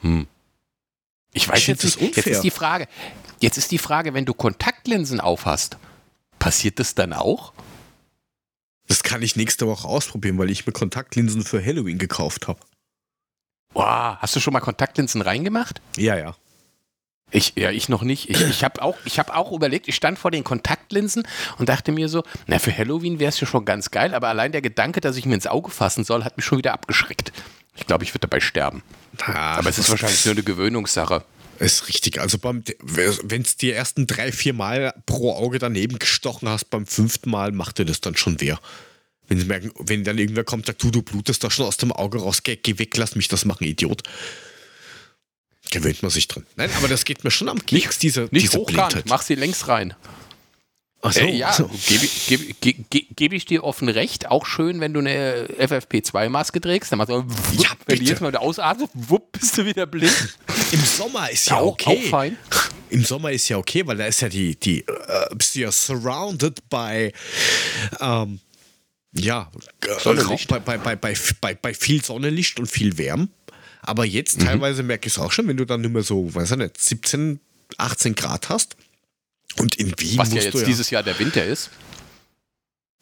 [0.00, 0.26] Hm.
[1.32, 2.16] Ich weiß Ich jetzt das nicht.
[2.16, 2.32] Jetzt unfair.
[2.32, 2.88] ist die Frage.
[3.40, 5.76] Jetzt ist die Frage, wenn du Kontaktlinsen aufhast,
[6.38, 7.52] passiert das dann auch?
[8.88, 12.58] Das kann ich nächste Woche ausprobieren, weil ich mir Kontaktlinsen für Halloween gekauft habe.
[13.72, 15.80] Boah, hast du schon mal Kontaktlinsen reingemacht?
[15.96, 16.34] Ja, ja.
[17.30, 18.28] Ich, ja, ich noch nicht.
[18.28, 21.22] Ich, ich habe auch, ich hab auch überlegt, ich stand vor den Kontaktlinsen
[21.58, 24.50] und dachte mir so, na, für Halloween wäre es ja schon ganz geil, aber allein
[24.52, 27.32] der Gedanke, dass ich mir ins Auge fassen soll, hat mich schon wieder abgeschreckt.
[27.76, 28.82] Ich glaube, ich würde dabei sterben.
[29.26, 31.24] Aber es ist wahrscheinlich nur eine Gewöhnungssache.
[31.60, 32.20] Ist richtig.
[32.20, 37.30] Also wenn es die ersten drei, vier Mal pro Auge daneben gestochen hast, beim fünften
[37.30, 38.54] Mal macht dir das dann schon weh.
[39.30, 41.92] Wenn sie merken, wenn dann irgendwer kommt, sagt, du, du blutest da schon aus dem
[41.92, 44.02] Auge raus, geh, geh weg, lass mich das machen, Idiot.
[45.70, 46.44] Gewöhnt man sich dran.
[46.56, 49.68] Nein, aber das geht mir schon am Keks, diese, Nicht diese hochkant, mach sie längs
[49.68, 49.94] rein.
[51.00, 51.70] Ach so, Äh, ja, so.
[51.86, 54.26] gebe geb, geb, geb, geb ich dir offen recht.
[54.26, 56.90] Auch schön, wenn du eine FFP2-Maske trägst.
[56.90, 59.86] Dann machst du, wupp, Ja, wenn du jetzt mal wieder ausatmest, wupp, bist du wieder
[59.86, 60.36] blind.
[60.72, 62.02] Im Sommer ist ja, auch, okay.
[62.04, 62.36] auch fein.
[62.88, 65.70] Im Sommer ist ja okay, weil da ist ja die, die äh, bist du ja
[65.70, 67.12] surrounded by
[68.00, 68.40] ähm,
[69.12, 69.50] ja,
[70.02, 70.48] Sonnenlicht.
[70.48, 73.28] bei, bei, bei, bei, bei, bei viel Sonnenlicht und viel Wärme.
[73.82, 74.44] Aber jetzt Mhm.
[74.44, 76.78] teilweise merke ich es auch schon, wenn du dann nicht mehr so, weiß ich nicht,
[76.80, 77.40] 17,
[77.78, 78.76] 18 Grad hast.
[79.58, 81.70] Und in Wien Was ja jetzt du ja, dieses Jahr der Winter ist.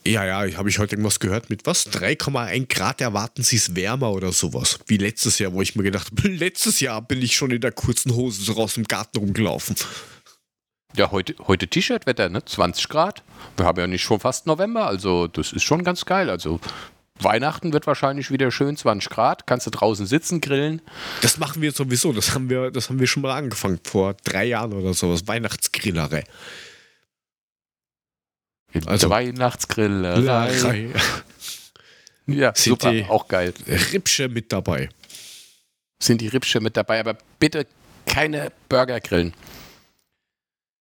[0.06, 1.86] ja, ja, habe ich heute irgendwas gehört mit was?
[1.88, 4.78] 3,1 Grad erwarten sie es wärmer oder sowas.
[4.86, 7.72] Wie letztes Jahr, wo ich mir gedacht habe, letztes Jahr bin ich schon in der
[7.72, 9.76] kurzen Hose so raus im Garten rumgelaufen.
[10.96, 12.44] Ja, heute, heute T-Shirt-Wetter, ne?
[12.44, 13.22] 20 Grad.
[13.56, 16.30] Wir haben ja nicht schon fast November, also das ist schon ganz geil.
[16.30, 16.60] Also
[17.20, 19.46] Weihnachten wird wahrscheinlich wieder schön 20 Grad.
[19.46, 20.80] Kannst du draußen sitzen, grillen.
[21.20, 22.12] Das machen wir sowieso.
[22.12, 25.26] Das haben wir, das haben wir schon mal angefangen vor drei Jahren oder sowas.
[25.26, 26.24] Weihnachtsgrillerei.
[28.86, 30.90] Also- der Weihnachtsgrillerei.
[32.26, 33.52] Ja, Sind super, die- auch geil.
[33.92, 34.88] Rippsche mit dabei.
[36.02, 37.66] Sind die Rippsche mit dabei, aber bitte
[38.06, 39.34] keine Burger grillen.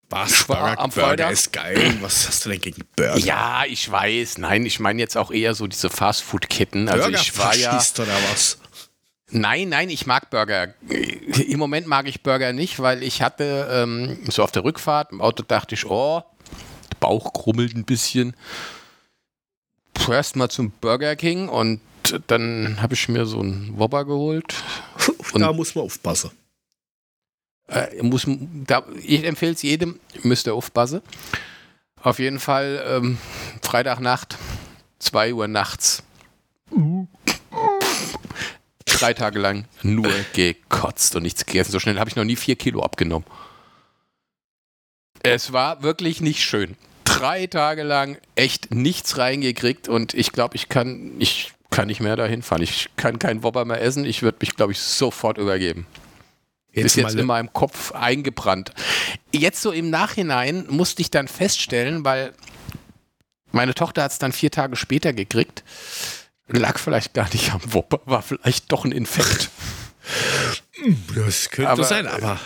[0.09, 1.97] Burger, am Burger ist geil.
[2.01, 3.19] Was hast du denn gegen Burger?
[3.19, 4.39] Ja, ich weiß.
[4.39, 6.89] Nein, ich meine jetzt auch eher so diese Fastfood-Ketten.
[6.89, 7.77] Also ich war ja.
[7.77, 8.59] Oder was?
[9.31, 10.75] Nein, nein, ich mag Burger.
[10.89, 15.21] Im Moment mag ich Burger nicht, weil ich hatte ähm, so auf der Rückfahrt im
[15.21, 16.23] Auto dachte ich, oh,
[16.93, 18.37] der Bauch krummelt ein bisschen.
[19.95, 21.81] Zuerst mal zum Burger King und
[22.29, 24.55] dann habe ich mir so einen Whopper geholt.
[25.35, 26.31] da muss man aufpassen.
[27.69, 31.03] Äh, muss, da, ich empfehle es jedem, müsst ihr aufpassen.
[32.01, 33.19] Auf jeden Fall ähm,
[33.63, 34.39] Freitagnacht,
[35.01, 36.05] 2 Uhr nachts.
[38.85, 41.73] Drei Tage lang nur gekotzt und nichts gegessen.
[41.73, 43.27] So schnell habe ich noch nie vier Kilo abgenommen.
[45.23, 46.77] Es war wirklich nicht schön.
[47.05, 52.15] Drei Tage lang echt nichts reingekriegt und ich glaube, ich kann, ich kann nicht mehr
[52.15, 52.63] dahin fahren.
[52.63, 54.05] Ich kann keinen Whopper mehr essen.
[54.05, 55.87] Ich würde mich, glaube ich, sofort übergeben
[56.85, 58.73] ist jetzt in meinem Kopf eingebrannt.
[59.33, 62.33] Jetzt so im Nachhinein musste ich dann feststellen, weil
[63.53, 65.65] meine Tochter hat es dann vier Tage später gekriegt,
[66.49, 69.51] lag vielleicht gar nicht am Wopper, war vielleicht doch ein Infekt.
[71.15, 72.39] Das könnte Aber- sein, aber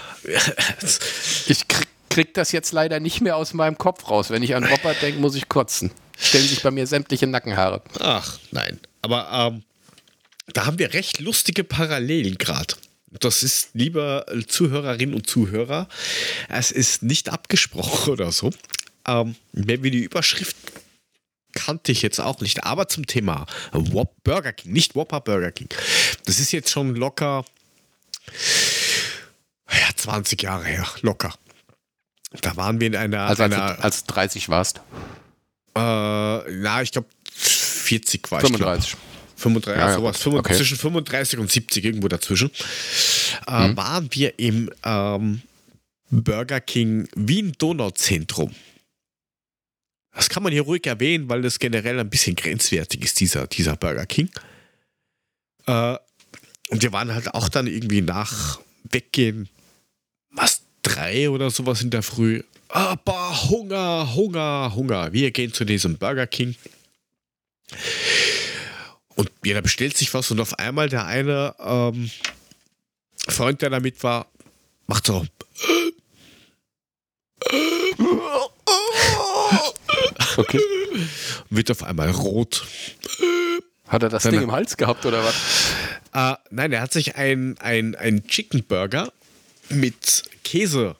[1.46, 4.30] Ich krieg, krieg das jetzt leider nicht mehr aus meinem Kopf raus.
[4.30, 5.90] Wenn ich an Wopper denke, muss ich kotzen.
[6.18, 7.82] Stellen sich bei mir sämtliche Nackenhaare.
[7.98, 8.78] ach nein.
[9.02, 9.64] Aber ähm,
[10.52, 12.74] da haben wir recht lustige Parallelen gerade.
[13.10, 15.88] Das ist, lieber Zuhörerinnen und Zuhörer,
[16.48, 18.50] es ist nicht abgesprochen oder so.
[19.06, 20.56] Ähm, wenn wir die Überschrift
[21.52, 25.68] kannte ich jetzt auch nicht, aber zum Thema Whop Burger King, nicht Whopper Burger King.
[26.24, 27.44] Das ist jetzt schon locker
[29.68, 31.34] ja, 20 Jahre her, locker.
[32.42, 34.80] Da waren wir in einer, Also als, einer du, als du 30 warst.
[35.74, 38.48] äh, na, ich glaube 40 war ich.
[38.48, 38.96] 35.
[39.40, 39.64] Glaub.
[39.64, 40.16] 35, Ja, sowas.
[40.16, 40.22] gut.
[40.22, 40.56] 35, Okay.
[40.56, 42.50] Zwischen 35 und 70, irgendwo dazwischen.
[43.46, 43.76] Äh, Mhm.
[43.76, 45.42] Waren wir im ähm,
[46.10, 48.54] Burger King Wien Donauzentrum.
[50.12, 53.76] Das kann man hier ruhig erwähnen, weil das generell ein bisschen grenzwertig ist, dieser, dieser
[53.76, 54.28] Burger King.
[55.66, 55.96] Äh,
[56.68, 59.48] und wir waren halt auch dann irgendwie nach Weggehen,
[60.30, 62.42] was, drei oder sowas in der Früh.
[62.68, 65.12] Aber Hunger, Hunger, Hunger.
[65.12, 66.54] Wir gehen zu diesem Burger King.
[69.16, 72.10] Und jeder bestellt sich was und auf einmal der eine ähm,
[73.28, 74.26] Freund, der damit war,
[74.86, 75.26] macht so.
[80.36, 80.60] Okay.
[81.50, 82.64] Wird auf einmal rot.
[83.88, 85.34] Hat er das Wenn Ding im Hals gehabt oder was?
[86.14, 89.12] Äh, nein, er hat sich ein, ein, ein Chicken Burger
[89.68, 90.96] mit Käse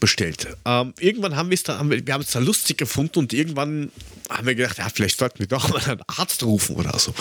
[0.00, 0.48] bestellt.
[0.64, 3.32] Ähm, irgendwann haben wir es da, haben wir, wir haben es da lustig gefunden und
[3.32, 3.90] irgendwann
[4.30, 7.14] haben wir gedacht, ja, vielleicht sollten wir doch mal einen Arzt rufen oder so.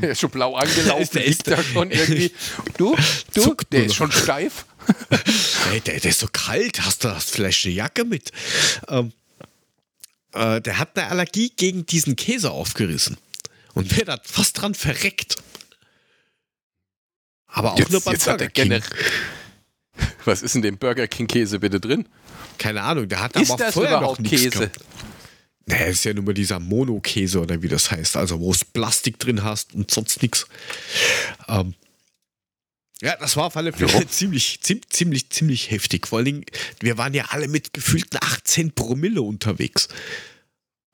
[0.00, 2.32] Der ist schon blau angelaufen, Ist der- liegt da schon irgendwie.
[2.76, 2.96] Du,
[3.34, 4.64] du, Zuckt der nur ist schon steif.
[5.70, 8.32] Hey, der, der ist so kalt, hast du hast vielleicht eine Jacke mit?
[8.88, 9.12] Ähm,
[10.32, 13.16] äh, der hat eine Allergie gegen diesen Käse aufgerissen
[13.74, 15.36] und wäre da fast dran verreckt.
[17.46, 18.50] Aber auch nur Jetzt, beim jetzt hat Burger er
[18.80, 18.82] King.
[20.24, 22.06] Was ist in dem Burger King Käse bitte drin?
[22.58, 24.58] Keine Ahnung, der hat Ist aber das vorher noch überhaupt nichts Käse?
[24.58, 24.80] gehabt.
[25.66, 29.18] Naja, ist ja nur mal dieser Monokäse oder wie das heißt, also wo es Plastik
[29.18, 30.46] drin hast und sonst nichts.
[31.48, 31.74] Ähm,
[33.02, 36.06] ja, das war auf alle Fälle ziemlich, ziemlich, ziemlich, ziemlich heftig.
[36.06, 36.44] Vor allen Dingen,
[36.80, 39.88] wir waren ja alle mit gefühlten 18 Promille unterwegs.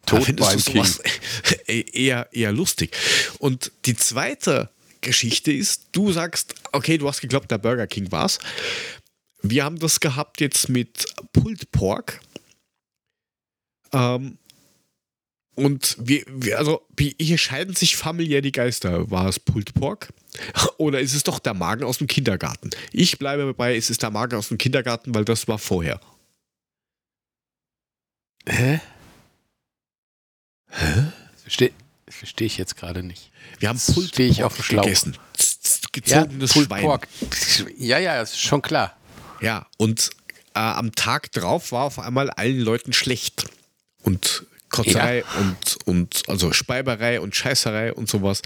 [0.04, 1.00] Da Tot findest du sowas
[1.66, 2.94] eher, eher lustig.
[3.38, 8.38] Und die zweite Geschichte ist, du sagst, okay, du hast geglaubt, der Burger King war's.
[9.42, 12.20] Wir haben das gehabt jetzt mit Pulled Pork.
[13.92, 14.38] Ähm,
[15.54, 19.10] und wir, wir, also hier scheiden sich familiär die Geister.
[19.10, 20.12] War es Pulled Pork?
[20.76, 22.70] Oder ist es doch der Magen aus dem Kindergarten?
[22.92, 26.00] Ich bleibe dabei, es ist der Magen aus dem Kindergarten, weil das war vorher.
[28.46, 28.80] Hä?
[30.70, 31.12] Hä?
[31.42, 31.72] Verstehe
[32.08, 33.30] versteh ich jetzt gerade nicht.
[33.58, 34.84] Wir haben Pulled Pork auf dem Schlauch.
[34.84, 35.16] gegessen.
[35.16, 36.82] Ja, Gezogenes Pulled Schwein.
[36.82, 37.08] Pork.
[37.78, 38.96] Ja, ja, ist schon klar.
[39.40, 40.10] Ja, und
[40.54, 43.46] äh, am Tag drauf war auf einmal allen Leuten schlecht.
[44.02, 48.42] Und Kotzerei und, und also Speiberei und Scheißerei und sowas.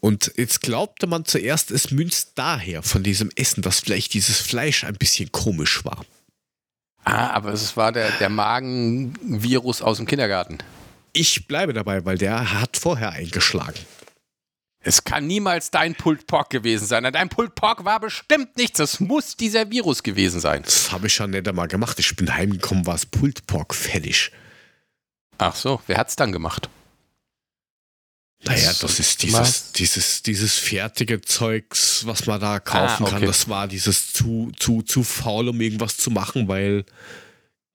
[0.00, 4.84] Und jetzt glaubte man zuerst, es münzt daher von diesem Essen, dass vielleicht dieses Fleisch
[4.84, 6.04] ein bisschen komisch war.
[7.04, 10.58] Ah, aber es war der, der Magenvirus aus dem Kindergarten.
[11.12, 13.80] Ich bleibe dabei, weil der hat vorher eingeschlagen.
[14.88, 17.04] Es kann niemals dein Pulled Pork gewesen sein.
[17.12, 18.78] Dein Pulled Pork war bestimmt nichts.
[18.80, 20.62] Es muss dieser Virus gewesen sein.
[20.62, 21.98] Das habe ich schon nicht einmal gemacht.
[21.98, 24.32] Ich bin heimgekommen, war es Pulled Pork fertig.
[25.36, 26.70] Ach so, wer hat's dann gemacht?
[28.44, 29.72] Naja, Das- ist dieses, was?
[29.72, 33.16] dieses, dieses fertige Zeugs, was man da kaufen Ah, kann.
[33.18, 33.26] okay.
[33.26, 36.84] Das war dieses zu, zu, zu faul, um irgendwas zu machen, weil.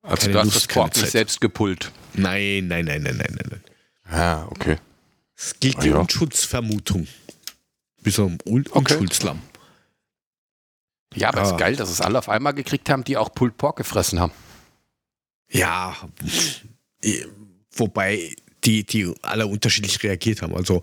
[0.01, 1.91] Also Keine du hast Lust, das Pork nicht selbst gepullt.
[2.15, 3.47] Nein, nein, nein, nein, nein, nein.
[3.51, 3.63] nein.
[4.19, 4.77] Ah, okay.
[5.35, 5.95] Es gilt Ah, die ja.
[5.97, 7.07] Unschutzvermutung.
[8.01, 8.77] Bis zum Un Okay.
[8.93, 9.41] Unschuldslamm.
[11.15, 11.51] Ja, aber es Ah.
[11.51, 14.33] ist geil, dass es alle auf einmal gekriegt haben, die auch Pulled Pork gefressen haben.
[15.49, 15.95] Ja,
[17.75, 20.55] wobei die, die alle unterschiedlich reagiert haben.
[20.55, 20.81] Also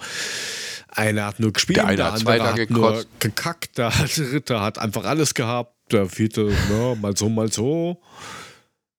[0.88, 4.78] einer hat nur gespielt, Der eine der, andere weiter hat nur gekackt, der dritte hat
[4.78, 8.00] einfach alles gehabt, der vierte, na, mal so, mal so.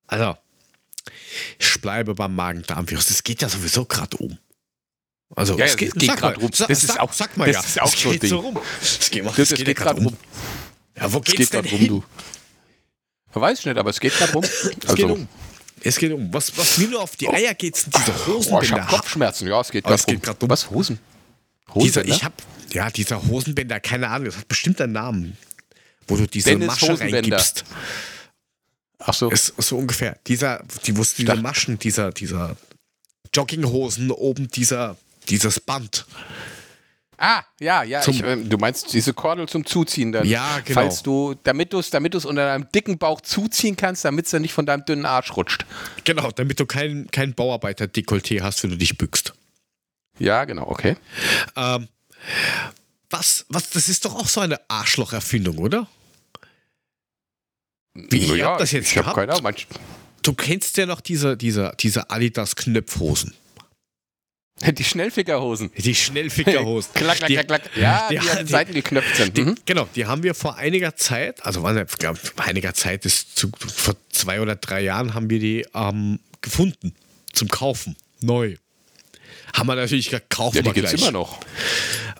[0.08, 0.36] Also,
[1.60, 3.08] ich bleibe beim Magen-Darm-Virus.
[3.08, 4.38] Das geht ja sowieso gerade um.
[5.36, 6.50] Also, Ja, es geht, geht mal, rum.
[6.54, 7.62] Sag, Das ist auch- sag mal das ja.
[7.70, 8.30] ist auch es so geht Ding.
[8.30, 8.60] so rum.
[8.82, 10.17] Es geht, Das, es das geht, geht gerade grad rum.
[10.98, 11.88] Ja, wo Es geht's geht denn gerade rum, hin?
[13.34, 13.39] du.
[13.39, 14.44] Weiß ich nicht, aber es geht gerade rum.
[14.44, 15.28] Es geht Also, um.
[15.84, 16.34] Es geht um.
[16.34, 17.34] Was, was mir nur auf die Oh.
[17.34, 18.82] Eier geht, sind diese boah, ich Hosenbänder.
[18.88, 19.48] habe Kopfschmerzen.
[19.48, 20.22] Ja, es geht Aber gerade es geht rum.
[20.22, 20.50] grad um.
[20.50, 20.70] Was?
[20.70, 21.00] Hosen?
[21.76, 22.34] dieser, Hosen, ich hab,
[22.74, 25.38] ja, dieser Hosenbänder, keine Ahnung, das hat bestimmt einen Namen.
[26.08, 27.17] Wo du diese Dennis Masche Hosenbänder.
[27.38, 27.63] reingibst.
[29.00, 29.32] Ach so.
[29.32, 30.20] Ist so ungefähr.
[30.28, 32.58] Dieser, die wussten diese Maschen, dieser, dieser
[33.34, 34.98] Jogginghosen, oben dieser,
[35.32, 36.06] dieses Band.
[37.17, 38.02] Ah, ja, ja.
[38.08, 40.26] Ich, ähm, du meinst diese Kordel zum Zuziehen dann?
[40.26, 40.82] Ja, genau.
[40.82, 44.32] Falls du, damit du es damit du's unter deinem dicken Bauch zuziehen kannst, damit es
[44.32, 45.65] dann nicht von deinem dünnen Arsch rutscht.
[46.04, 49.34] Genau, damit du kein, kein Bauarbeiter-Dekolleté hast, wenn du dich bückst.
[50.17, 50.98] Ja, genau, okay.
[51.56, 51.88] Ähm,
[53.12, 55.88] was, was, das ist doch auch so eine Arschlocherfindung, oder?
[57.93, 59.18] Wie, ja, habt das jetzt ich habe gehabt?
[59.18, 59.53] keine Ahnung.
[60.24, 63.36] Du kennst ja noch diese, diese, diese Adidas-Knöpfhosen.
[64.78, 65.72] die Schnellfickerhosen.
[65.78, 66.91] Die Schnellfickerhosen.
[66.95, 67.62] Klack, klack, klack, klack.
[67.78, 69.36] Ja, die, die- an den Seiten geknöpft sind.
[69.38, 69.55] Die, Mhm.
[69.66, 73.49] Genau, die haben wir vor einiger Zeit, also waren ich vor einiger Zeit ist zu,
[73.57, 76.93] vor zwei oder drei Jahren haben wir die ähm, gefunden
[77.34, 78.55] zum Kaufen, neu.
[79.53, 80.55] Haben wir natürlich gekauft.
[80.55, 81.39] Ja, die gibt es immer noch.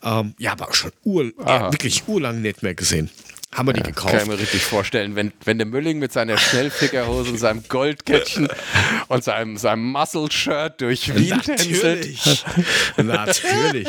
[0.04, 3.10] Ähm, ja, aber schon ur, ja, wirklich urlang nicht mehr gesehen.
[3.54, 4.16] Haben wir die Kann gekauft.
[4.22, 8.48] ich mir richtig vorstellen, wenn, wenn der Mülling mit seiner Schnellfickerhose und seinem Goldkettchen
[9.10, 11.42] und seinem, seinem Muscle-Shirt durch Wien.
[11.46, 12.44] Natürlich.
[12.98, 13.88] Natürlich.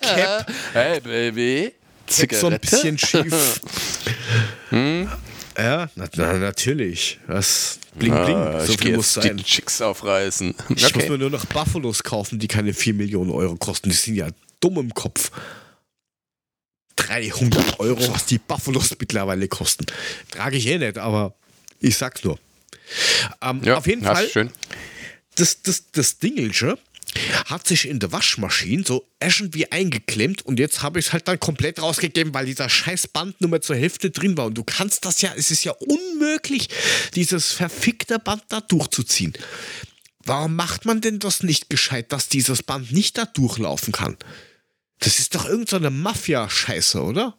[0.00, 1.72] Cap, Hey, Baby.
[2.06, 2.60] Cap so ein Zigarette?
[2.60, 3.60] bisschen schief.
[5.56, 7.20] Ja, na, na, natürlich.
[7.28, 8.34] Das bling bling.
[8.36, 9.36] Ah, so viel muss sein.
[9.36, 10.52] die Chicks aufreißen.
[10.70, 11.08] Ich muss Okay.
[11.10, 13.88] mir nur noch Buffalos kaufen, die keine 4 Millionen Euro kosten.
[13.88, 14.26] Die sind ja
[14.58, 15.30] dumm im Kopf.
[16.96, 19.86] 300 Euro, was die Buffalos mittlerweile kosten.
[20.30, 21.34] Trage ich eh nicht, aber
[21.80, 22.38] ich sag's nur.
[23.42, 24.50] Ähm, Ja, auf jeden Fall, Schön.
[25.36, 26.78] das, das, das Dingelsche
[27.46, 31.38] hat sich in der Waschmaschine so irgendwie eingeklemmt und jetzt habe ich es halt dann
[31.38, 34.46] komplett rausgegeben, weil dieser scheiß Band nur mehr zur Hälfte drin war.
[34.46, 36.68] Und du kannst das ja, es ist ja unmöglich,
[37.14, 39.32] dieses verfickte Band da durchzuziehen.
[40.24, 44.16] Warum macht man denn das nicht gescheit, dass dieses Band nicht da durchlaufen kann?
[45.04, 47.36] Das ist doch irgendeine so Mafia-Scheiße, oder?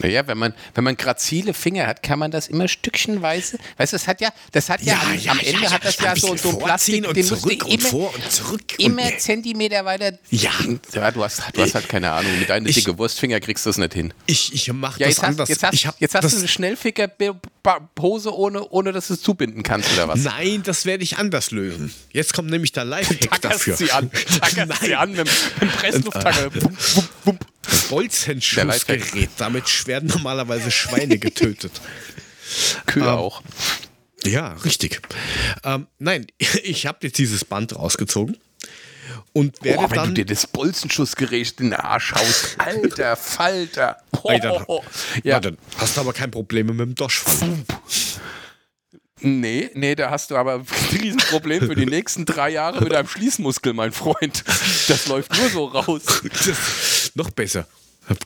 [0.00, 3.58] Naja, wenn man, wenn man grazile Finger hat, kann man das immer stückchenweise.
[3.76, 6.36] Weißt du, das hat ja, das hat ja, am, am Ende hat das ja, so,
[6.36, 8.78] so ein Plastik, und den zurück und immer, vor und zurück.
[8.78, 10.12] immer und, Zentimeter weiter.
[10.30, 10.50] Ja.
[10.92, 12.38] ja du, hast, du hast halt keine Ahnung.
[12.38, 14.12] Mit deinen dicke Wurstfinger kriegst du es nicht hin.
[14.26, 15.48] ich, ich mache Ja, das jetzt hast, anders.
[15.48, 19.22] jetzt hast, ich hab jetzt hast das, du eine Schnellficker-Hose, ohne, ohne dass du es
[19.22, 20.20] zubinden kannst, oder was?
[20.20, 21.92] Nein, das werde ich anders lösen.
[22.12, 23.76] Jetzt kommt nämlich der Lifehack Tackerst dafür.
[23.76, 24.10] sie an.
[24.40, 26.54] Tackerst sie an mit, dem- mit dem Presslufttacker.
[26.54, 27.46] Wump, wump, wump.
[27.90, 29.30] Bolzenschussgerät.
[29.38, 31.80] Damit werden normalerweise Schweine getötet.
[32.86, 33.42] Kühe Ähm, auch.
[34.24, 35.00] Ja, richtig.
[35.64, 36.26] Ähm, nein,
[36.62, 38.36] ich habe jetzt dieses Band rausgezogen
[39.32, 42.54] und werde Boah, wenn dann du dir das Bolzenschussgerät in den Arsch haust.
[42.58, 43.98] Alter Falter.
[44.24, 44.82] Ey, dann, Oh,
[45.22, 45.38] ja.
[45.40, 47.64] dann hast du aber kein Problem mit dem Doschfall.
[49.20, 53.08] nee, nee, da hast du aber ein Riesenproblem für die nächsten drei Jahre mit deinem
[53.08, 54.42] Schließmuskel, mein Freund.
[54.88, 56.02] Das läuft nur so raus.
[56.24, 57.66] Das, noch besser.
[58.08, 58.16] Ja,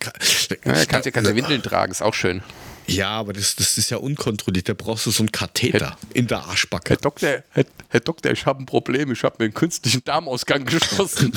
[0.87, 2.43] kannst, du- kannst Windeln tragen, ist auch schön.
[2.87, 4.69] Ja, aber das, das ist ja unkontrolliert.
[4.69, 6.91] Da brauchst du so einen Katheter in der Arschbacke.
[6.91, 9.13] Herr Doktor, Herr, Herr Doktor, ich habe ein Problem.
[9.13, 11.33] Ich habe mir einen künstlichen Darmausgang geschossen.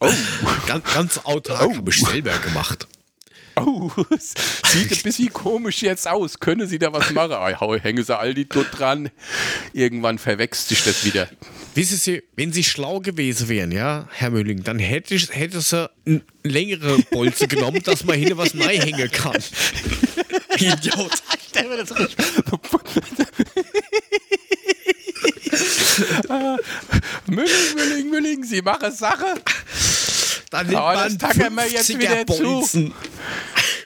[0.00, 0.10] Oh,
[0.66, 2.86] ganz, ganz autark habe ich selber gemacht.
[3.58, 6.38] Oh, sieht ein bisschen komisch jetzt aus.
[6.38, 7.32] Können Sie da was machen?
[7.32, 9.10] Ah, Hängen Sie all die dort dran.
[9.72, 11.28] Irgendwann verwechselt sich das wieder.
[11.74, 15.90] Wissen Sie, wenn Sie schlau gewesen wären, ja, Herr Mölling, dann hätte, ich, hätte Sie
[16.06, 19.36] eine längere Bolze genommen, dass man hinten was hängen kann.
[20.58, 21.12] Idiot.
[21.48, 22.26] Stell mir das richtig.
[27.26, 29.34] Mülling, Mülling, Mülling, Sie machen Sache.
[30.50, 32.42] Dann nimmt man das tackern wir jetzt 50er wieder zu.
[32.42, 32.94] Bolzen.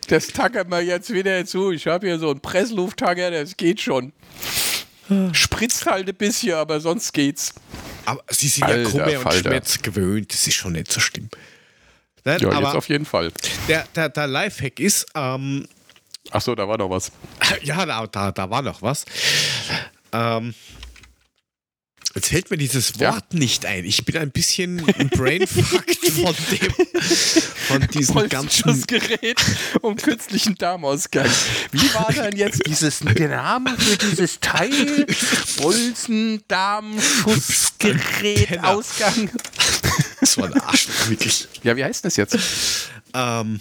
[0.08, 1.70] Das tackern wir jetzt wieder zu.
[1.72, 4.12] Ich habe hier so einen Presslufttacker, das geht schon.
[5.32, 7.52] Spritzt halt ein bisschen, aber sonst geht's.
[8.04, 9.50] Aber Sie sind ja Alter Krumme und Falter.
[9.50, 10.32] Schmerz gewöhnt.
[10.32, 11.28] Das ist schon nicht so schlimm.
[12.24, 13.32] Nein, Ja, jetzt auf jeden Fall.
[13.68, 15.66] der, der, der Lifehack ist, ähm,
[16.30, 17.10] Achso, da war noch was.
[17.62, 19.04] ja, da, da, da war noch was.
[20.12, 20.54] Ähm,
[22.14, 23.14] jetzt fällt mir dieses Ja.
[23.14, 23.84] Wort nicht ein.
[23.84, 24.78] Ich bin ein bisschen
[25.10, 26.72] brainfucked von dem,
[27.68, 28.62] von diesem ganzen.
[28.64, 29.40] Bolzenschussgerät
[29.82, 31.28] um künstlichen Darmausgang.
[31.72, 35.06] Wie war denn jetzt dieses der Name für dieses Teil?
[35.58, 38.68] Bolzen, Darmschussgerät, Penner.
[38.68, 39.30] Ausgang.
[40.20, 41.48] Das war ein Arschloch, wirklich.
[41.62, 42.36] Ja, wie heißt das jetzt?
[43.14, 43.60] Ähm,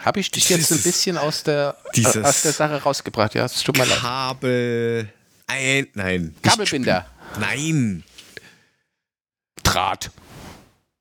[0.00, 3.34] Habe ich dich Dieses- jetzt ein bisschen aus der, dieses- äh, aus der Sache rausgebracht?
[3.34, 3.98] Ja, es tut mir leid.
[3.98, 5.12] Kabel.
[5.48, 6.22] Ein, nein.
[6.22, 7.06] nicht Kabelbinder.
[7.40, 8.04] Nein.
[9.62, 10.10] Draht.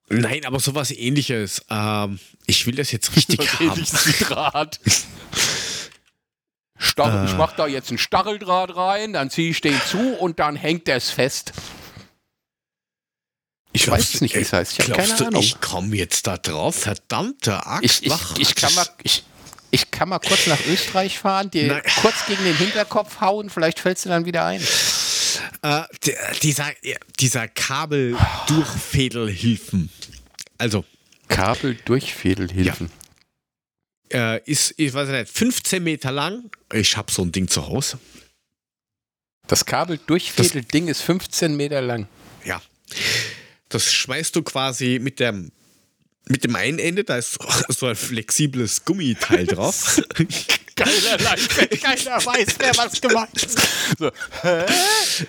[0.10, 1.66] Nein, aber sowas ähnliches.
[1.70, 3.70] Ähm, ich will das jetzt richtig Was haben.
[3.70, 4.80] ähnliches Draht.
[6.80, 10.56] Stachel, Ich mach da jetzt einen Stacheldraht rein, dann ziehe ich den zu und dann
[10.56, 11.52] hängt es fest.
[13.74, 14.74] Ich Glaubst weiß es nicht, wie es heißt.
[14.74, 15.42] Ich habe keine du, Ahnung.
[15.42, 16.76] Ich komme jetzt da drauf.
[16.76, 17.84] Verdammte Axt.
[17.84, 19.24] Ich, ich, ich, kann mal, ich,
[19.72, 21.82] ich kann mal kurz nach Österreich fahren, dir Nein.
[22.02, 24.62] kurz gegen den Hinterkopf hauen, vielleicht fällst du dann wieder ein.
[25.62, 25.84] Äh,
[26.42, 26.72] dieser,
[27.20, 29.90] dieser Kabeldurchfädelhilfen.
[30.58, 30.84] Also,
[31.28, 32.90] Kabeldurchfädelhilfen.
[34.14, 36.50] äh, ist, ich weiß nicht, 15 Meter lang.
[36.74, 38.00] Ich habe so ein Ding zu Hause.
[39.48, 42.08] Das Kabeldurchfädelding ist 15 Meter lang.
[42.44, 42.62] Ja.
[43.70, 45.52] Das schmeißt du quasi mit dem,
[46.30, 47.38] mit dem einen Ende, da ist
[47.70, 50.02] so ein flexibles Gummiteil drauf.
[50.76, 53.58] Geiler Lifehack, keiner weiß, wer was gemeint ist.
[53.98, 54.12] So,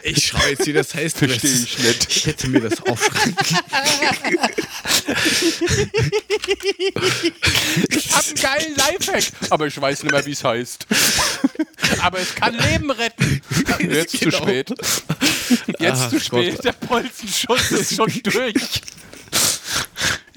[0.03, 1.17] Ich schaue jetzt, wie das heißt.
[1.17, 2.07] Versteh Das- ich nicht.
[2.17, 3.35] Ich hätte mir das aufschreiben
[7.91, 10.87] ich hab einen geilen Lifehack, aber ich weiß nicht mehr, wie es heißt.
[12.03, 13.41] aber es kann Leben retten.
[13.81, 14.39] Jetzt zu Genau.
[14.43, 14.71] spät.
[15.79, 16.55] Jetzt Ach zu spät.
[16.57, 16.65] Gott.
[16.65, 18.55] Der Bolzenschuss ist schon durch.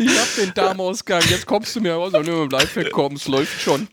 [0.02, 3.28] Ich hab den Darmausgang, jetzt kommst du mir raus, wenn du mit dem Lifehack kommst,
[3.28, 3.88] läuft schon.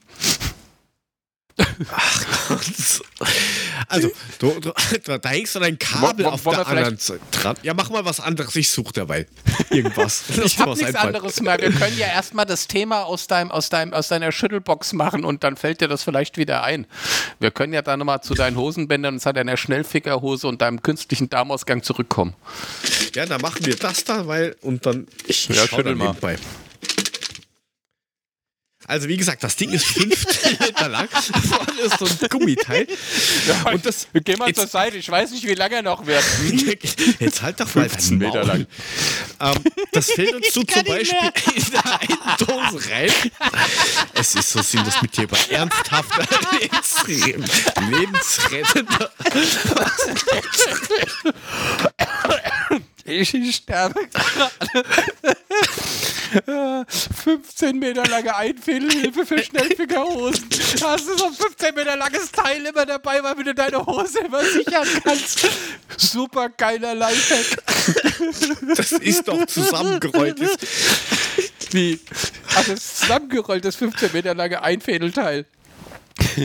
[3.88, 4.72] Also, du, du,
[5.18, 7.56] da, hängst du dein Kabel wo- auf der anderen Seite dran.
[7.62, 8.54] Ja, mach mal was anderes.
[8.56, 9.26] Ich suche dabei
[9.70, 10.24] irgendwas.
[10.44, 11.14] Ich habe nichts einfallen.
[11.16, 11.58] anderes mehr.
[11.60, 15.44] Wir können ja erstmal das Thema aus, deinem, aus, deinem, aus deiner Schüttelbox machen und
[15.44, 16.86] dann fällt dir das vielleicht wieder ein.
[17.40, 21.28] Wir können ja dann nochmal zu deinen Hosenbändern und zu deiner Schnellfickerhose und deinem künstlichen
[21.30, 22.34] Darmausgang zurückkommen.
[23.14, 26.04] Ja, dann machen wir das da, weil und dann ich Ja, schau schüttel dann mal.
[26.08, 26.36] nebenbei.
[28.88, 30.26] Also wie gesagt, das Ding ist fünf
[30.60, 31.08] Meter lang.
[31.08, 32.86] Vorne ist so ein Gummiteil.
[33.70, 36.24] Und das Geh mal jetzt, zur Seite, ich weiß nicht, wie lange er noch wird.
[37.20, 38.66] jetzt halt doch mal 15 dein Meter lang.
[39.40, 39.56] Ähm,
[39.92, 43.10] das fällt uns so zum Beispiel in der einen Dose rein.
[44.14, 46.26] Es ist so sinnlos mit dir aber ernsthafter.
[47.90, 49.10] Lebensrettender.
[53.08, 54.50] Ich sterbe gerade.
[57.24, 60.46] 15 Meter lange Einfädelhilfe für Schnellfickerhosen.
[60.82, 64.44] Hast du so ein 15 Meter langes Teil immer dabei, weil du deine Hose immer
[64.44, 65.48] sichern kannst.
[65.96, 67.62] Super geiler Lifehack.
[68.76, 70.38] Das ist doch zusammengerollt.
[71.70, 71.98] Wie?
[72.72, 75.46] Ist zusammengerollt, das 15 Meter lange Einfädelteil.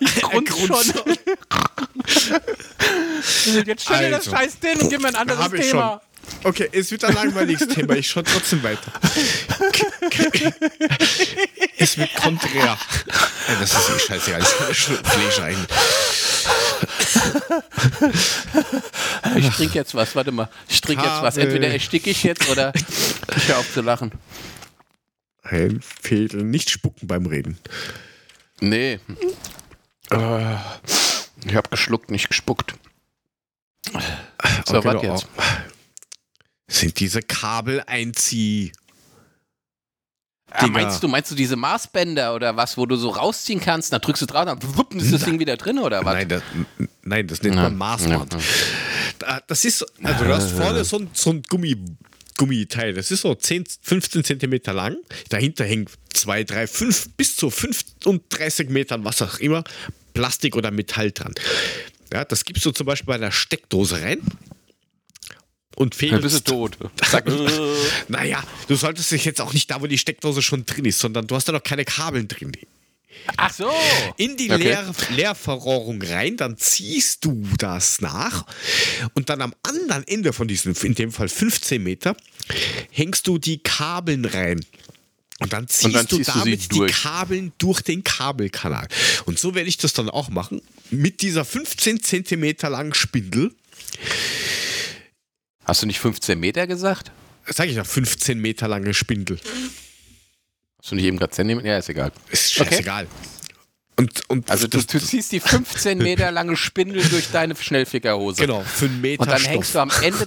[0.00, 1.18] ich grund schon.
[3.64, 6.00] Jetzt stell dir das Also, scheiß Ding und gib mir ein anderes Hab ich Thema.
[6.42, 7.94] Okay, ist wieder ein langweiliges Thema.
[7.94, 8.92] Ich schaue trotzdem weiter.
[11.78, 12.78] es wird konträr.
[13.60, 14.42] Das ist eh scheißegal.
[14.70, 15.66] Ich Fleisch ein.
[19.36, 20.48] Ich trinke jetzt was, warte mal.
[20.68, 21.36] Ich trinke jetzt was.
[21.36, 22.72] Entweder ersticke ich jetzt oder
[23.36, 24.12] ich höre auf zu lachen.
[25.42, 26.42] Ein Fädel.
[26.42, 27.58] Nicht spucken beim Reden.
[28.60, 28.98] Nee.
[30.10, 30.56] Äh,
[31.44, 32.74] Ich habe geschluckt, nicht gespuckt.
[34.66, 35.26] So, Okay, warte jetzt.
[36.68, 38.72] Sind diese Kabel einzieh?
[40.50, 40.72] Ah, Dinger.
[40.72, 44.22] meinst du, meinst du diese Maßbänder oder was, wo du so rausziehen kannst, dann drückst
[44.22, 46.14] du drauf, dann wupp, ist das Ding wieder drin oder was?
[46.14, 46.42] Nein, das,
[47.02, 47.62] nein, das nennt Ja.
[47.62, 48.32] man Maßband.
[48.34, 48.40] Ja.
[49.18, 51.76] Da- Das ist, so- also du hast vorne so ein, so ein Gummi,
[52.36, 54.96] Gummiteil, das ist so 10, 15 Zentimeter lang.
[55.28, 59.64] Dahinter hängt 2, 3, 5 bis zu 35 Metern, was auch immer,
[60.14, 61.34] Plastik oder Metall dran.
[62.12, 64.20] Ja, das gibst du zum Beispiel bei einer Steckdose rein.
[65.76, 66.78] Und Dann bist du tot.
[68.08, 71.26] Naja, du solltest dich jetzt auch nicht da, wo die Steckdose schon drin ist, sondern
[71.26, 72.52] du hast da noch keine Kabel drin.
[73.36, 73.70] Ach so.
[74.16, 74.62] in die Okay.
[74.62, 78.44] Leer Leerverrohrung rein, dann ziehst du das nach
[79.14, 82.16] und dann am anderen Ende von diesem, in dem Fall 15 Meter,
[82.90, 84.64] hängst du die Kabeln rein.
[85.40, 86.92] Und dann ziehst, dann du ziehst du damit die durch.
[87.02, 88.86] Kabeln durch den Kabelkanal.
[89.26, 90.62] Und so werde ich das dann auch machen.
[90.90, 93.52] Mit dieser 15 Zentimeter langen Spindel,
[95.64, 97.10] Hast du nicht 15 Meter gesagt?
[97.46, 99.38] sage ich noch, 15 Meter lange Spindel.
[100.78, 101.66] Hast du nicht eben gerade Zentimeter?
[101.68, 102.12] Ja, ist egal.
[102.30, 102.70] Ist Okay.
[102.70, 103.06] scheißegal.
[103.96, 108.40] Und, und Also du, du ziehst die 15 Meter lange Spindel durch deine Schnellfickerhose.
[108.42, 109.50] genau, für einen Meter Und dann Stoff.
[109.52, 110.26] hängst du am Ende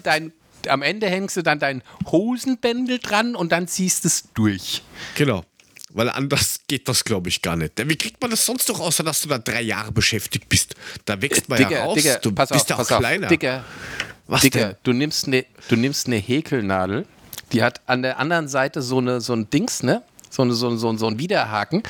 [0.70, 4.82] am Ende hängst du dann dein Hosenbändel dran und dann ziehst es durch.
[5.16, 5.44] Genau.
[5.90, 7.78] Weil anders geht das, glaube ich, gar nicht.
[7.78, 10.76] Denn wie kriegt man das sonst noch, außer dass du da drei Jahre beschäftigt bist?
[11.06, 11.96] Da wächst man ja Digga, raus.
[11.96, 12.88] Digga, du bist auf, ja auch auf.
[13.00, 13.28] kleiner.
[13.28, 13.64] Digga,
[14.28, 14.76] Was Digga, denn?
[14.84, 17.06] du nimmst eine du nimmst eine Häkelnadel,
[17.54, 20.04] die hat an der anderen Seite so eine so ein Dings, ne?
[20.30, 21.82] So eine, so, ein- so, so ein Widerhaken.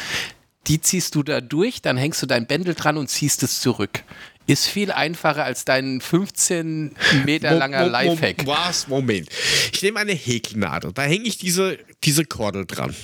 [0.68, 4.04] Die ziehst du da durch, dann hängst du dein Bändel dran und ziehst es zurück.
[4.48, 6.96] Ist viel einfacher als dein 15
[7.26, 8.48] Meter langer mo- Lifehack.
[8.48, 8.88] Was?
[8.88, 9.28] Moment.
[9.74, 10.94] Ich nehme eine Häkelnadel.
[10.94, 12.96] Da hänge ich diese, diese Kordel dran.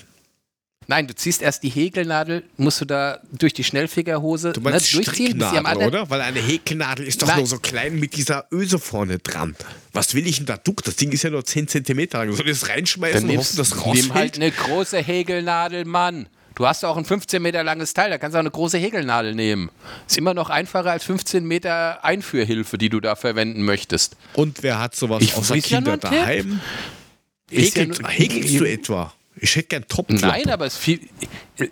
[0.88, 5.02] Nein, du ziehst erst die Häkelnadel, musst du da durch die Schnellfickerhose Du meinst ne,
[5.04, 6.10] durchziehen, bis am oder?
[6.10, 7.38] Weil eine Häkelnadel ist doch Nein.
[7.38, 9.56] nur so klein mit dieser Öse vorne dran.
[9.94, 10.84] Was will ich denn da duck?
[10.84, 12.34] Das Ding ist ja nur 10 Zentimeter lang.
[12.36, 14.14] Soll ich das reinschmeißen Dann und hoffen, nimm rausfällt?
[14.14, 16.28] halt eine große Häkelnadel, Mann.
[16.56, 19.34] Du hast auch ein 15 Meter langes Teil, da kannst du auch eine große Häkelnadel
[19.34, 19.70] nehmen.
[20.08, 24.16] Ist immer noch einfacher als 15 Meter Einführhilfe, die du da verwenden möchtest.
[24.34, 26.60] Und wer hat sowas Ich außer Kinder daheim?
[27.50, 29.14] Ist ja Häkelst, häkelst du etwa?
[29.36, 31.00] Ich hätte gern top Nein, aber es viel,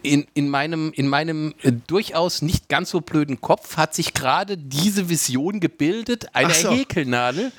[0.01, 4.57] in, in meinem, in meinem äh, durchaus nicht ganz so blöden Kopf hat sich gerade
[4.57, 6.71] diese Vision gebildet, einer so.
[6.71, 7.51] Häkelnadel,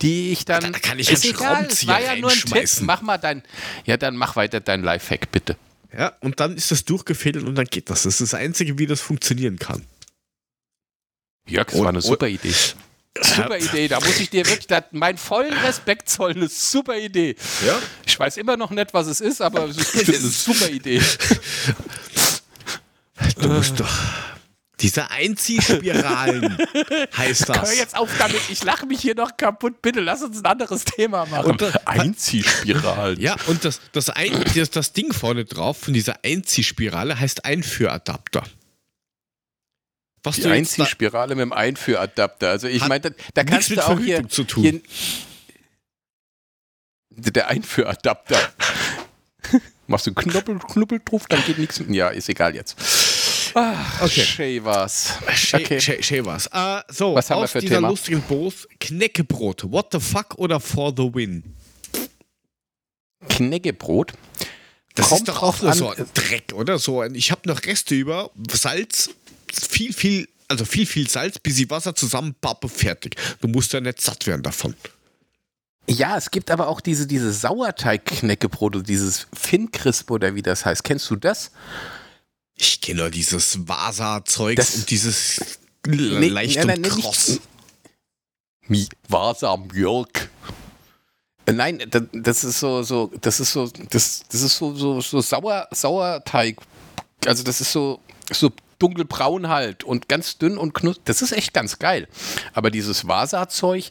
[0.00, 0.72] die ich dann.
[0.72, 2.68] Da kann ich einen egal, Schraubenzieher war ja nur ein Tipp.
[2.80, 3.42] Mach mal dein.
[3.84, 5.56] Ja, dann mach weiter dein Lifehack, bitte.
[5.96, 8.04] Ja, und dann ist das durchgefädelt und dann geht das.
[8.04, 9.84] Das ist das Einzige, wie das funktionieren kann.
[11.46, 12.54] Jörg, das Und- war eine und- super Idee.
[13.20, 16.38] Super Idee, da muss ich dir wirklich da, meinen vollen Respekt zollen.
[16.38, 17.36] Eine super Idee.
[17.66, 17.78] Ja?
[18.06, 21.02] Ich weiß immer noch nicht, was es ist, aber es ist eine super Idee.
[23.38, 23.90] Du musst doch
[24.82, 26.58] Diese Einziehspiralen
[27.16, 27.70] heißt das.
[27.70, 29.80] Hör jetzt auf damit, ich lache mich hier noch kaputt.
[29.80, 31.52] Bitte lass uns ein anderes Thema machen.
[31.52, 33.20] Und das- Einziehspiralen.
[33.20, 38.42] Ja, und das, das, ein, das, das Ding vorne drauf von dieser Einziehspirale heißt Einführadapter.
[40.24, 42.50] Was Die Einziehspirale mit dem Einführadapter.
[42.50, 44.62] Also ich meine, da, da kannst mit du auch hier, zu tun.
[44.62, 44.82] hier
[47.32, 48.38] der Einführadapter.
[49.86, 51.82] Machst du einen Knubbel, Knubbel drauf, dann geht nichts.
[51.88, 52.76] Ja, ist egal jetzt.
[53.54, 54.22] Ah, Okay.
[54.22, 55.80] Shay, Okay.
[55.80, 56.46] Shay was.
[56.46, 57.88] Äh, so, Was haben wir auf für dieser Thema?
[57.88, 59.70] lustigen Boß Knäckebrot.
[59.70, 61.42] What the fuck oder for the win?
[63.28, 64.12] Knäckebrot.
[64.94, 66.78] Das Kommt ist doch auch nur so ein Dreck, oder?
[66.78, 69.10] So ein, ich habe noch Reste über, Salz,
[69.50, 73.16] viel, viel, also viel, viel Salz, bis ich Wasser zusammen, Pappe, fertig.
[73.40, 74.74] Du musst ja nicht satt werden davon.
[75.88, 80.84] Ja, es gibt aber auch diese, diese Sauerteig-Knäckebrote, dieses Fincrisp oder wie das heißt.
[80.84, 81.52] Kennst du das?
[82.56, 85.40] Ich kenne nur dieses Vasa-Zeugs Das- und dieses
[85.86, 87.40] Nee, leicht nein, nein, und kross.
[88.68, 90.30] Mi Vasa Mjölk.
[91.46, 95.00] Äh, Nein, da- das ist so, so, das ist so, das, das ist so, so,
[95.00, 96.58] so Sauer, Sauerteig.
[97.26, 98.00] Also das ist so,
[98.30, 101.04] so dunkelbraun halt und ganz dünn und knusprig.
[101.06, 102.06] Das ist echt ganz geil.
[102.52, 103.90] Aber dieses Vasa-Zeug,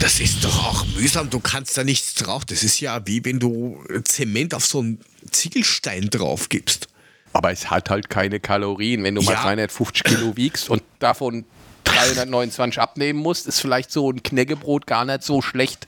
[0.00, 2.44] Das ist doch auch mühsam, du kannst da nichts drauf.
[2.44, 6.88] Das ist ja wie wenn du Zement auf so einen Ziegelstein drauf gibst.
[7.32, 9.04] aber es hat halt keine Kalorien.
[9.04, 9.42] Wenn du mal Ja.
[9.42, 11.44] 350 Kilo wiegst und davon
[11.84, 15.86] 329 abnehmen musst, ist vielleicht so ein Knäckebrot gar nicht so schlecht.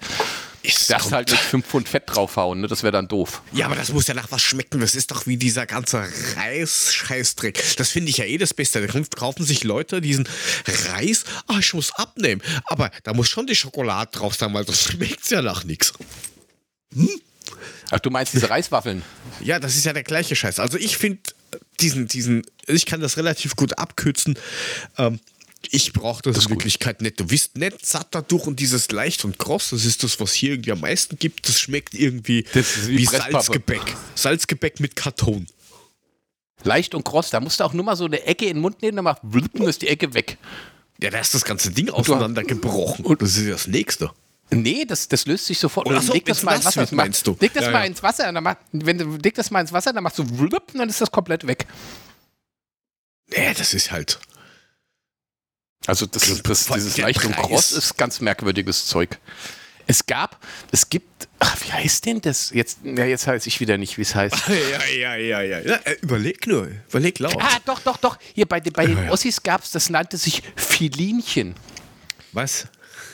[0.63, 2.67] Ist Das halt nicht 5 Pfund Fett draufhauen, ne?
[2.69, 3.41] das wäre dann doof.
[3.53, 4.81] Ja, aber das muss ja nach was schmecken.
[4.81, 7.77] Das ist doch wie dieser ganze Reis-Scheißdreck.
[7.79, 8.87] Das finde ich ja eh das Beste.
[8.87, 10.29] Da kaufen sich Leute diesen
[10.93, 11.25] Reis.
[11.47, 12.43] Ah, ich muss abnehmen.
[12.67, 15.95] Aber da muss schon die Schokolade drauf sein, weil das schmeckt ja nach nichts.
[17.91, 19.03] Ach, du meinst diese Reiswaffeln?
[19.41, 20.59] Ja, das ist ja der gleiche Scheiß.
[20.59, 21.21] Also ich finde
[21.81, 24.39] diesen, diesen, ich kann das relativ gut abkürzen.
[24.99, 25.21] Ähm,
[25.71, 26.59] ich brauche das, ist in gut.
[26.59, 27.21] Wirklichkeit nicht.
[27.21, 30.53] Du bist nicht satt dadurch und dieses leicht und kross, das ist das, was hier
[30.53, 31.49] irgendwie am meisten gibt.
[31.49, 33.05] Das schmeckt irgendwie Das wie wie.
[33.05, 33.83] Salzgebäck.
[34.15, 35.47] Salzgebäck mit Karton.
[36.63, 38.83] Leicht und kross, da musst du auch nur mal so eine Ecke in den Mund
[38.83, 40.37] nehmen, dann macht dann ist die Ecke weg.
[41.03, 43.05] Ja, da ist das ganze Ding auseinandergebrochen.
[43.07, 44.11] Und das ist ja das Nächste.
[44.53, 45.87] Nee, das, das löst sich sofort.
[45.87, 46.95] Oder so, leg das mal ins was Wasser.
[46.97, 47.37] meinst du?
[47.39, 47.85] Leg das Ja, mal ja.
[47.87, 50.23] ins Wasser, und dann mach, wenn du leg das mal ins Wasser, dann machst du
[50.23, 51.67] und dann ist das komplett weg.
[53.29, 54.19] Nee, das ist halt.
[55.87, 57.47] Also das, das, Voll dieses der leicht und Preis.
[57.47, 59.19] kross ist ganz merkwürdiges Zeug.
[59.87, 62.51] Es gab, es gibt, ach, wie heißt denn das?
[62.51, 64.37] Jetzt, ja, jetzt weiß ich wieder nicht, wie es heißt.
[64.49, 65.59] Ja, ja, ja, ja.
[65.61, 66.69] ja äh, überleg nur.
[66.89, 67.37] Überleg laut.
[67.41, 68.19] Ah, doch, doch, doch.
[68.35, 69.11] Hier bei, den- bei den ja.
[69.11, 71.55] Ossis gab es, das nannte sich Filinchen.
[72.33, 72.69] Was?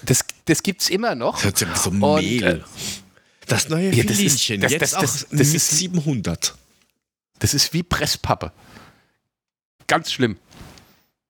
[0.04, 1.36] Das, das gibt es immer noch.
[1.42, 2.42] Das hat ja so Und, Mehl.
[2.44, 2.60] äh,
[3.46, 4.60] das neue Ja, das ist- Filinchen.
[4.60, 6.54] das- Jetzt das- auch das- das mit ist- 700.
[7.38, 8.52] Das ist wie Presspappe.
[9.86, 10.36] Ganz schlimm.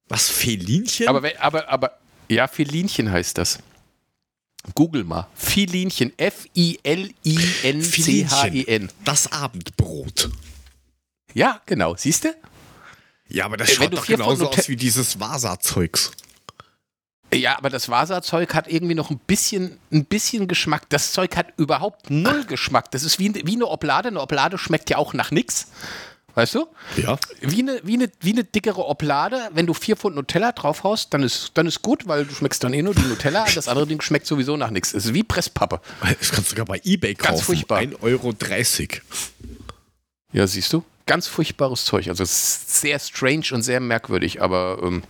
[0.09, 1.09] Was, Felinchen?
[1.09, 1.99] Aber, aber, aber,
[2.29, 3.59] ja, Filinchen heißt das.
[4.75, 5.27] Google mal.
[5.35, 6.13] Filinchen.
[7.63, 8.91] F-I-L-I-N-C-H-E-N.
[9.05, 10.31] Das Abendbrot.
[11.35, 11.95] Ja, genau.
[11.97, 12.35] Siehst du?
[13.29, 16.13] Ja, aber das Äh, wenn schaut doch genauso aus wie dieses Vasa-Zeugs.
[17.37, 20.89] Ja, aber das Vasa-Zeug hat irgendwie noch ein bisschen, ein bisschen Geschmack.
[20.89, 22.91] Das Zeug hat überhaupt null Geschmack.
[22.91, 24.09] Das ist wie, wie eine Oblade.
[24.09, 25.69] Eine Oblade schmeckt ja auch nach nichts.
[26.37, 26.67] Weißt du?
[26.99, 27.19] Ja.
[27.41, 29.49] Wie eine, wie, eine, wie eine dickere Oblade.
[29.55, 32.75] Wenn du vier Pfund Nutella draufhaust, dann ist, dann ist gut, weil du schmeckst dann
[32.75, 33.47] eh nur die Nutella.
[33.55, 34.93] Das andere Ding schmeckt sowieso nach nichts.
[34.93, 35.81] Es ist wie Presspappe.
[36.03, 37.37] Das kannst du sogar bei Ebay kaufen.
[37.37, 37.79] Ganz furchtbar.
[37.79, 38.35] 1,30 Euro.
[40.35, 40.85] Ja, siehst du?
[41.07, 42.09] Ganz furchtbares Zeug.
[42.09, 45.05] Also sehr strange und sehr merkwürdig, aber ähm,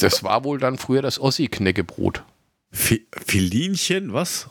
[0.00, 2.22] das war wohl dann früher das Ossi-Knäckebrot.
[2.70, 4.48] Fi- Filinchen, was?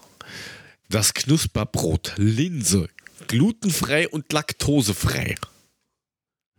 [0.89, 2.13] Das Knusperbrot.
[2.17, 2.87] Linse.
[3.27, 5.35] Glutenfrei und laktosefrei.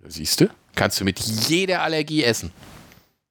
[0.07, 0.51] Siehst du?
[0.75, 2.51] Kannst du mit jeder Allergie essen.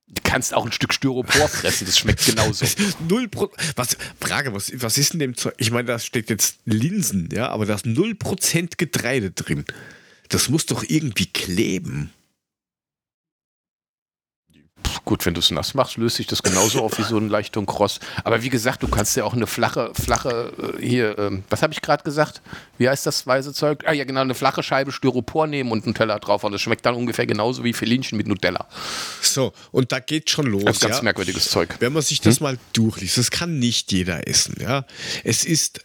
[0.08, 2.66] Du kannst auch ein Stück Styropor fressen, das schmeckt genauso.
[3.10, 5.56] Null Pro was, Frage, was, was ist in dem Zeug?
[5.58, 9.66] Ich meine, da steht jetzt Linsen, ja, aber da ist 0% Getreide drin.
[10.30, 12.12] Das muss doch irgendwie kleben.
[15.06, 17.58] Gut, wenn du es nass machst, löst sich das genauso auf wie so ein leicht
[17.58, 18.00] und kross.
[18.24, 21.74] Aber wie gesagt, du kannst ja auch eine flache, flache, äh, hier, ähm, was habe
[21.74, 22.42] ich gerade gesagt?
[22.78, 23.84] Wie heißt das weiße Zeug?
[23.86, 26.46] Ah ja, genau, eine flache Scheibe Styropor nehmen und einen Teller drauf.
[26.46, 28.66] Und das schmeckt dann ungefähr genauso wie Filinchen mit Nutella.
[29.22, 30.64] So, und da geht schon los.
[30.64, 31.04] Ganz, ganz ja?
[31.04, 31.76] merkwürdiges Zeug.
[31.80, 34.56] Wenn man sich das mal durchliest, das kann nicht jeder essen.
[34.62, 34.86] Ja?
[35.26, 35.82] Es ist,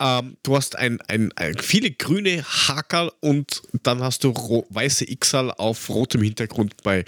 [0.00, 4.32] ähm, du hast ein, ein, ein, viele grüne Hakerl und dann hast du
[4.70, 7.04] weiße Xal auf rotem Hintergrund bei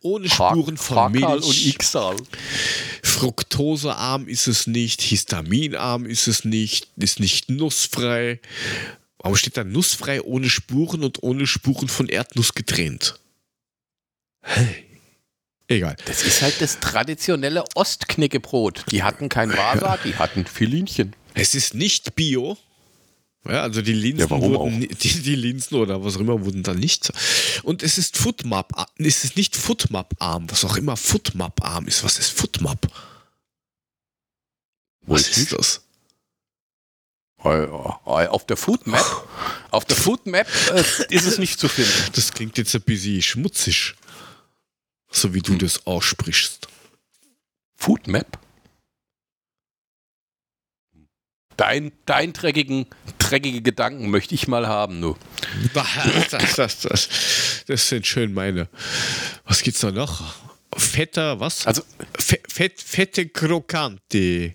[0.00, 1.46] ohne Spuren von Hakerl Milch.
[1.46, 2.16] und Ixal.
[3.02, 8.40] Fructosearm ist es nicht, histaminarm ist es nicht, ist nicht nussfrei.
[9.18, 13.20] Warum steht da nussfrei ohne Spuren und ohne Spuren von Erdnuss getrennt?
[15.68, 15.94] Egal.
[16.06, 18.86] Das ist halt das traditionelle Ostknickebrot.
[18.90, 21.14] Die hatten kein Vasa, die hatten Filinchen.
[21.34, 22.56] Es ist nicht Bio.
[23.44, 26.78] Ja, also die Linsen Ja, wurden, die, die Linsen oder was auch immer wurden dann
[26.78, 27.10] nicht.
[27.62, 32.04] Und es ist Footmap, es ist nicht Footmap-arm, was auch immer Footmap-arm ist.
[32.04, 32.86] Was ist Footmap?
[35.02, 35.80] Was Weiß ist das?
[37.42, 39.28] Auf der Foodmap,
[39.70, 42.12] auf der Foodmap äh, ist es nicht zu finden.
[42.12, 43.94] Das klingt jetzt ein bisschen schmutzig.
[45.10, 46.68] So wie du das aussprichst.
[47.76, 48.38] Foodmap?
[51.60, 52.86] Dein, dein dreckigen,
[53.18, 55.14] dreckige Gedanken möchte ich mal haben, du.
[55.74, 57.08] Das, das, das,
[57.66, 58.66] das sind schön meine.
[59.44, 60.36] Was gibt's da noch?
[60.74, 61.66] Fetter, was?
[61.66, 61.82] Also,
[62.18, 64.52] Fe fett, fette Krokante.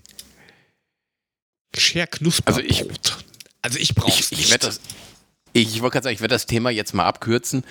[1.78, 2.08] Scher
[2.46, 2.84] Also ich-.
[3.62, 4.80] Also ich brauch's ich, ich das,
[5.54, 7.66] ich wollte gerade sagen, ich werde das Thema jetzt mal abkürzen.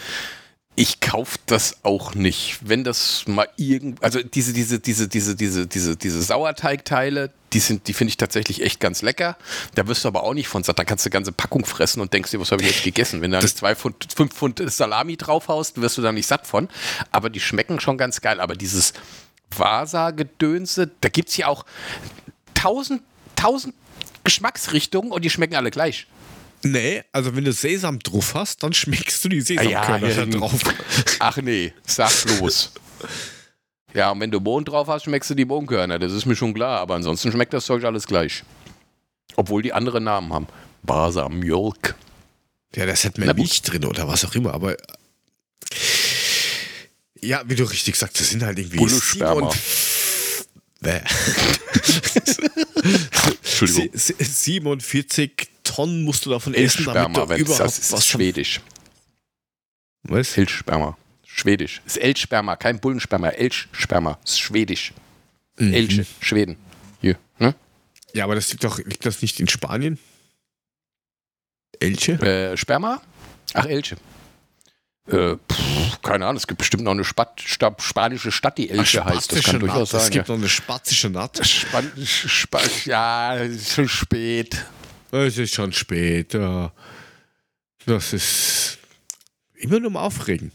[0.77, 2.59] Ich kaufe das auch nicht.
[2.61, 7.89] Wenn das mal irgend, also diese, diese, diese, diese, diese, diese, diese Sauerteigteile, die sind,
[7.89, 9.39] die finde ich tatsächlich echt ganz lecker.
[9.75, 10.79] Da wirst du aber auch nicht von satt.
[10.79, 13.23] Da kannst du eine ganze Packung fressen und denkst dir, was habe ich jetzt gegessen?
[13.23, 16.69] Wenn du dann zwei Pfund, fünf Pfund Salami draufhaust, wirst du da nicht satt von.
[17.13, 18.41] Aber die schmecken schon ganz geil.
[18.41, 18.93] Aber dieses
[19.57, 21.65] Vasa-Gedönse, da gibt es ja auch
[22.55, 23.03] tausend,
[23.37, 23.75] tausend
[24.25, 26.09] Geschmacksrichtungen und die schmecken alle gleich.
[26.65, 30.61] Nee, also wenn du Sesam drauf hast, dann schmeckst du die Sesamkörner ja, da drauf.
[31.21, 32.73] Ach nee, sag bloß.
[33.95, 36.53] Ja, und wenn du Mohn drauf hast, schmeckst du die Mohnkörner, das ist mir schon
[36.55, 36.81] klar.
[36.81, 38.43] Aber ansonsten schmeckt das Zeug alles gleich.
[39.37, 40.47] Obwohl die andere Namen haben.
[40.83, 41.95] Basamjolk.
[42.75, 43.33] Ja, das hat mehr.
[43.35, 44.77] Milch drin oder was auch immer, aber
[47.21, 49.49] ja, wie du richtig sagst, das sind halt irgendwie sieben-
[50.81, 51.01] Bäh.
[53.43, 53.89] Entschuldigung.
[53.95, 58.61] Sie- sie- 47 Tonnen musst du davon essen, damit du überhaupt das ist was Schwedisch.
[60.03, 60.37] Was?
[60.37, 60.99] Elchsperma.
[61.37, 61.83] Schwedisch.
[61.85, 63.29] Ist Elchsperma, kein Bullensperma.
[63.31, 64.19] Elchsperma.
[64.25, 64.93] Ist Schwedisch.
[65.59, 65.75] Mhm.
[65.75, 66.57] Elche, Schweden.
[67.01, 67.55] Hier, ne?
[68.15, 69.99] Ja, aber das liegt doch, liegt das nicht in Spanien?
[71.81, 72.13] Elche?
[72.23, 73.03] Äh, Sperma?
[73.53, 73.97] Ach, Elche.
[75.09, 79.05] Äh, pff, keine Ahnung, es gibt bestimmt noch eine Spat, Sta- spanische Stadt, die Elche
[79.05, 79.33] heißt.
[79.33, 80.01] Das kann durchaus Naht.
[80.01, 80.13] Es sein.
[80.13, 80.35] gibt Ja.
[80.35, 81.45] noch eine spazische Naht.
[81.47, 84.65] Span Spa ja, ist schon spät.
[85.11, 86.33] Es ist schon spät.
[86.35, 86.73] Ja.
[87.87, 88.79] Das ist
[89.55, 90.53] immer nur mal aufregen.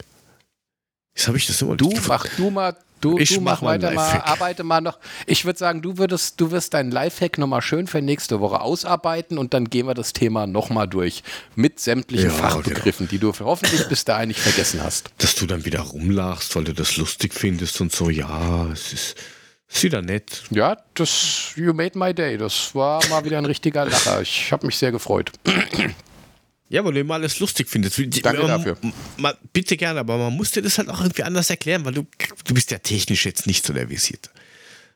[1.19, 3.91] Jetzt habe ich das immer Du mach du mal, du, Ich du mach mach weiter
[3.91, 4.99] mal, arbeite mal noch.
[5.25, 9.37] Ich würde sagen, du würdest, du wirst deinen Lifehack nochmal schön für nächste Woche ausarbeiten
[9.37, 11.23] und dann gehen wir das Thema nochmal durch
[11.55, 15.09] mit sämtlichen Ja, Fachbegriffen, die du hoffentlich bis dahin nicht vergessen hast.
[15.17, 18.09] dass du dann wieder rumlachst, weil du das lustig findest und so.
[18.09, 19.15] Ja, es ist,
[19.67, 20.43] ist wieder nett.
[20.51, 22.37] Ja, das, you made my day.
[22.37, 24.21] Das war mal wieder ein richtiger Lacher.
[24.21, 25.33] Ich habe mich sehr gefreut.
[26.69, 27.97] Ja, weil du immer alles lustig findest.
[28.23, 28.77] Danke man- dafür.
[29.17, 32.05] Man, bitte gerne, aber man muss dir das halt auch irgendwie anders erklären, weil du,
[32.45, 34.29] du bist ja technisch jetzt nicht so der Visierte.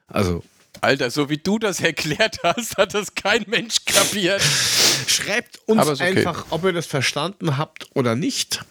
[0.08, 0.44] Also,
[0.82, 4.42] Alter, so wie du das erklärt hast, hat das kein Mensch kapiert.
[5.08, 6.04] schreibt uns okay.
[6.04, 8.64] einfach, ob ihr das verstanden habt oder nicht.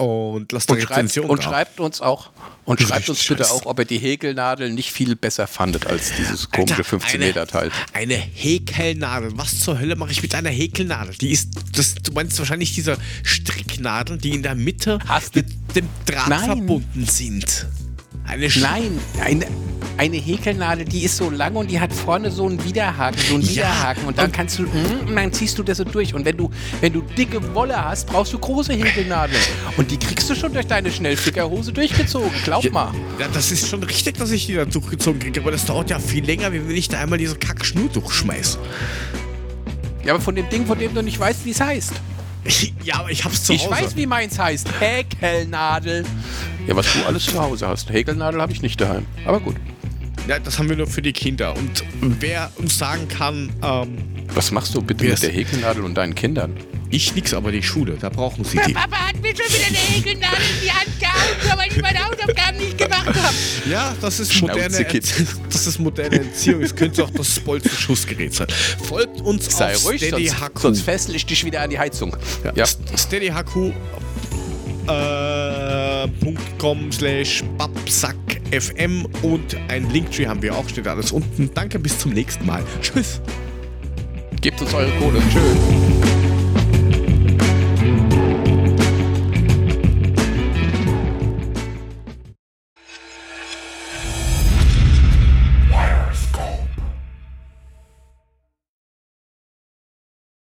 [0.00, 2.30] Und lasst Und schreibt, und schreibt uns auch
[2.64, 6.50] und schreibt uns bitte auch, ob ihr die Häkelnadel nicht viel besser fandet als dieses
[6.50, 7.70] komische Alter, 15 eine- Meter Teil.
[7.92, 9.32] Eine Häkelnadel.
[9.34, 11.14] Was zur Hölle mache ich mit einer Häkelnadel?
[11.16, 15.86] Die ist, das, du meinst wahrscheinlich diese Stricknadeln, die in der Mitte Hast mit dem
[16.06, 16.44] Draht Nein.
[16.46, 17.66] verbunden sind.
[18.30, 19.46] Eine Sch- Nein, eine,
[19.98, 23.42] eine Häkelnadel, die ist so lang und die hat vorne so einen Widerhaken, so einen
[23.44, 26.14] Ja, Widerhaken und dann und- kannst du, mm, und dann ziehst du das so durch
[26.14, 26.48] und wenn du,
[26.80, 29.40] wenn du dicke Wolle hast, brauchst du große Häkelnadeln
[29.76, 32.92] und die kriegst du schon durch deine Schnellfickerhose durchgezogen, glaub mal.
[33.18, 35.98] Ja, das ist schon richtig, dass ich die da durchgezogen kriege, aber das dauert ja
[35.98, 38.58] viel länger, wie wenn ich da einmal diese Kackschnur durchschmeiß.
[40.04, 41.92] Ja, aber von dem Ding, von dem du nicht weißt, wie es heißt.
[42.84, 43.70] ja, aber ich hab's zu Ich Hause.
[43.70, 44.68] weiß, wie meins heißt.
[44.80, 46.04] Häkelnadel.
[46.66, 47.90] Ja, was du alles zu Hause hast.
[47.90, 49.06] Häkelnadel habe ich nicht daheim.
[49.24, 49.56] Aber gut.
[50.28, 51.54] ja, das haben wir nur für die Kinder.
[51.56, 51.84] Und
[52.20, 53.98] wer uns sagen kann, ähm,
[54.34, 56.54] Was machst du bitte mit der Häkelnadel und deinen Kindern?
[56.90, 58.72] Ich nix, aber die Schule, da brauchen sie die.
[58.72, 62.58] Papa hat mir schon wieder eine Häkelnadel in die Hand gehauen, weil ich meine Hausaufgaben
[62.58, 63.34] nicht gemacht habe.
[63.70, 64.86] Ja, das ist moderne,
[65.48, 66.62] das ist moderne Erziehung.
[66.62, 68.48] Es könnte auch das spoilste Schussgerät sein.
[68.82, 70.58] Folgt uns Sei auf ruhig, Steady sonst, HQ.
[70.60, 72.16] sonst fessel ich dich wieder an die Heizung.
[72.44, 72.52] Ja.
[72.54, 72.66] Ja.
[72.96, 73.72] Steady HQ
[74.88, 76.08] äh,
[76.58, 81.50] .com slash babsackfm und ein Linktree haben wir auch, steht alles unten.
[81.54, 82.64] Danke, bis zum nächsten Mal.
[82.80, 83.20] Tschüss.
[84.40, 85.20] Gebt uns eure Kohle.
[85.30, 86.19] Tschö.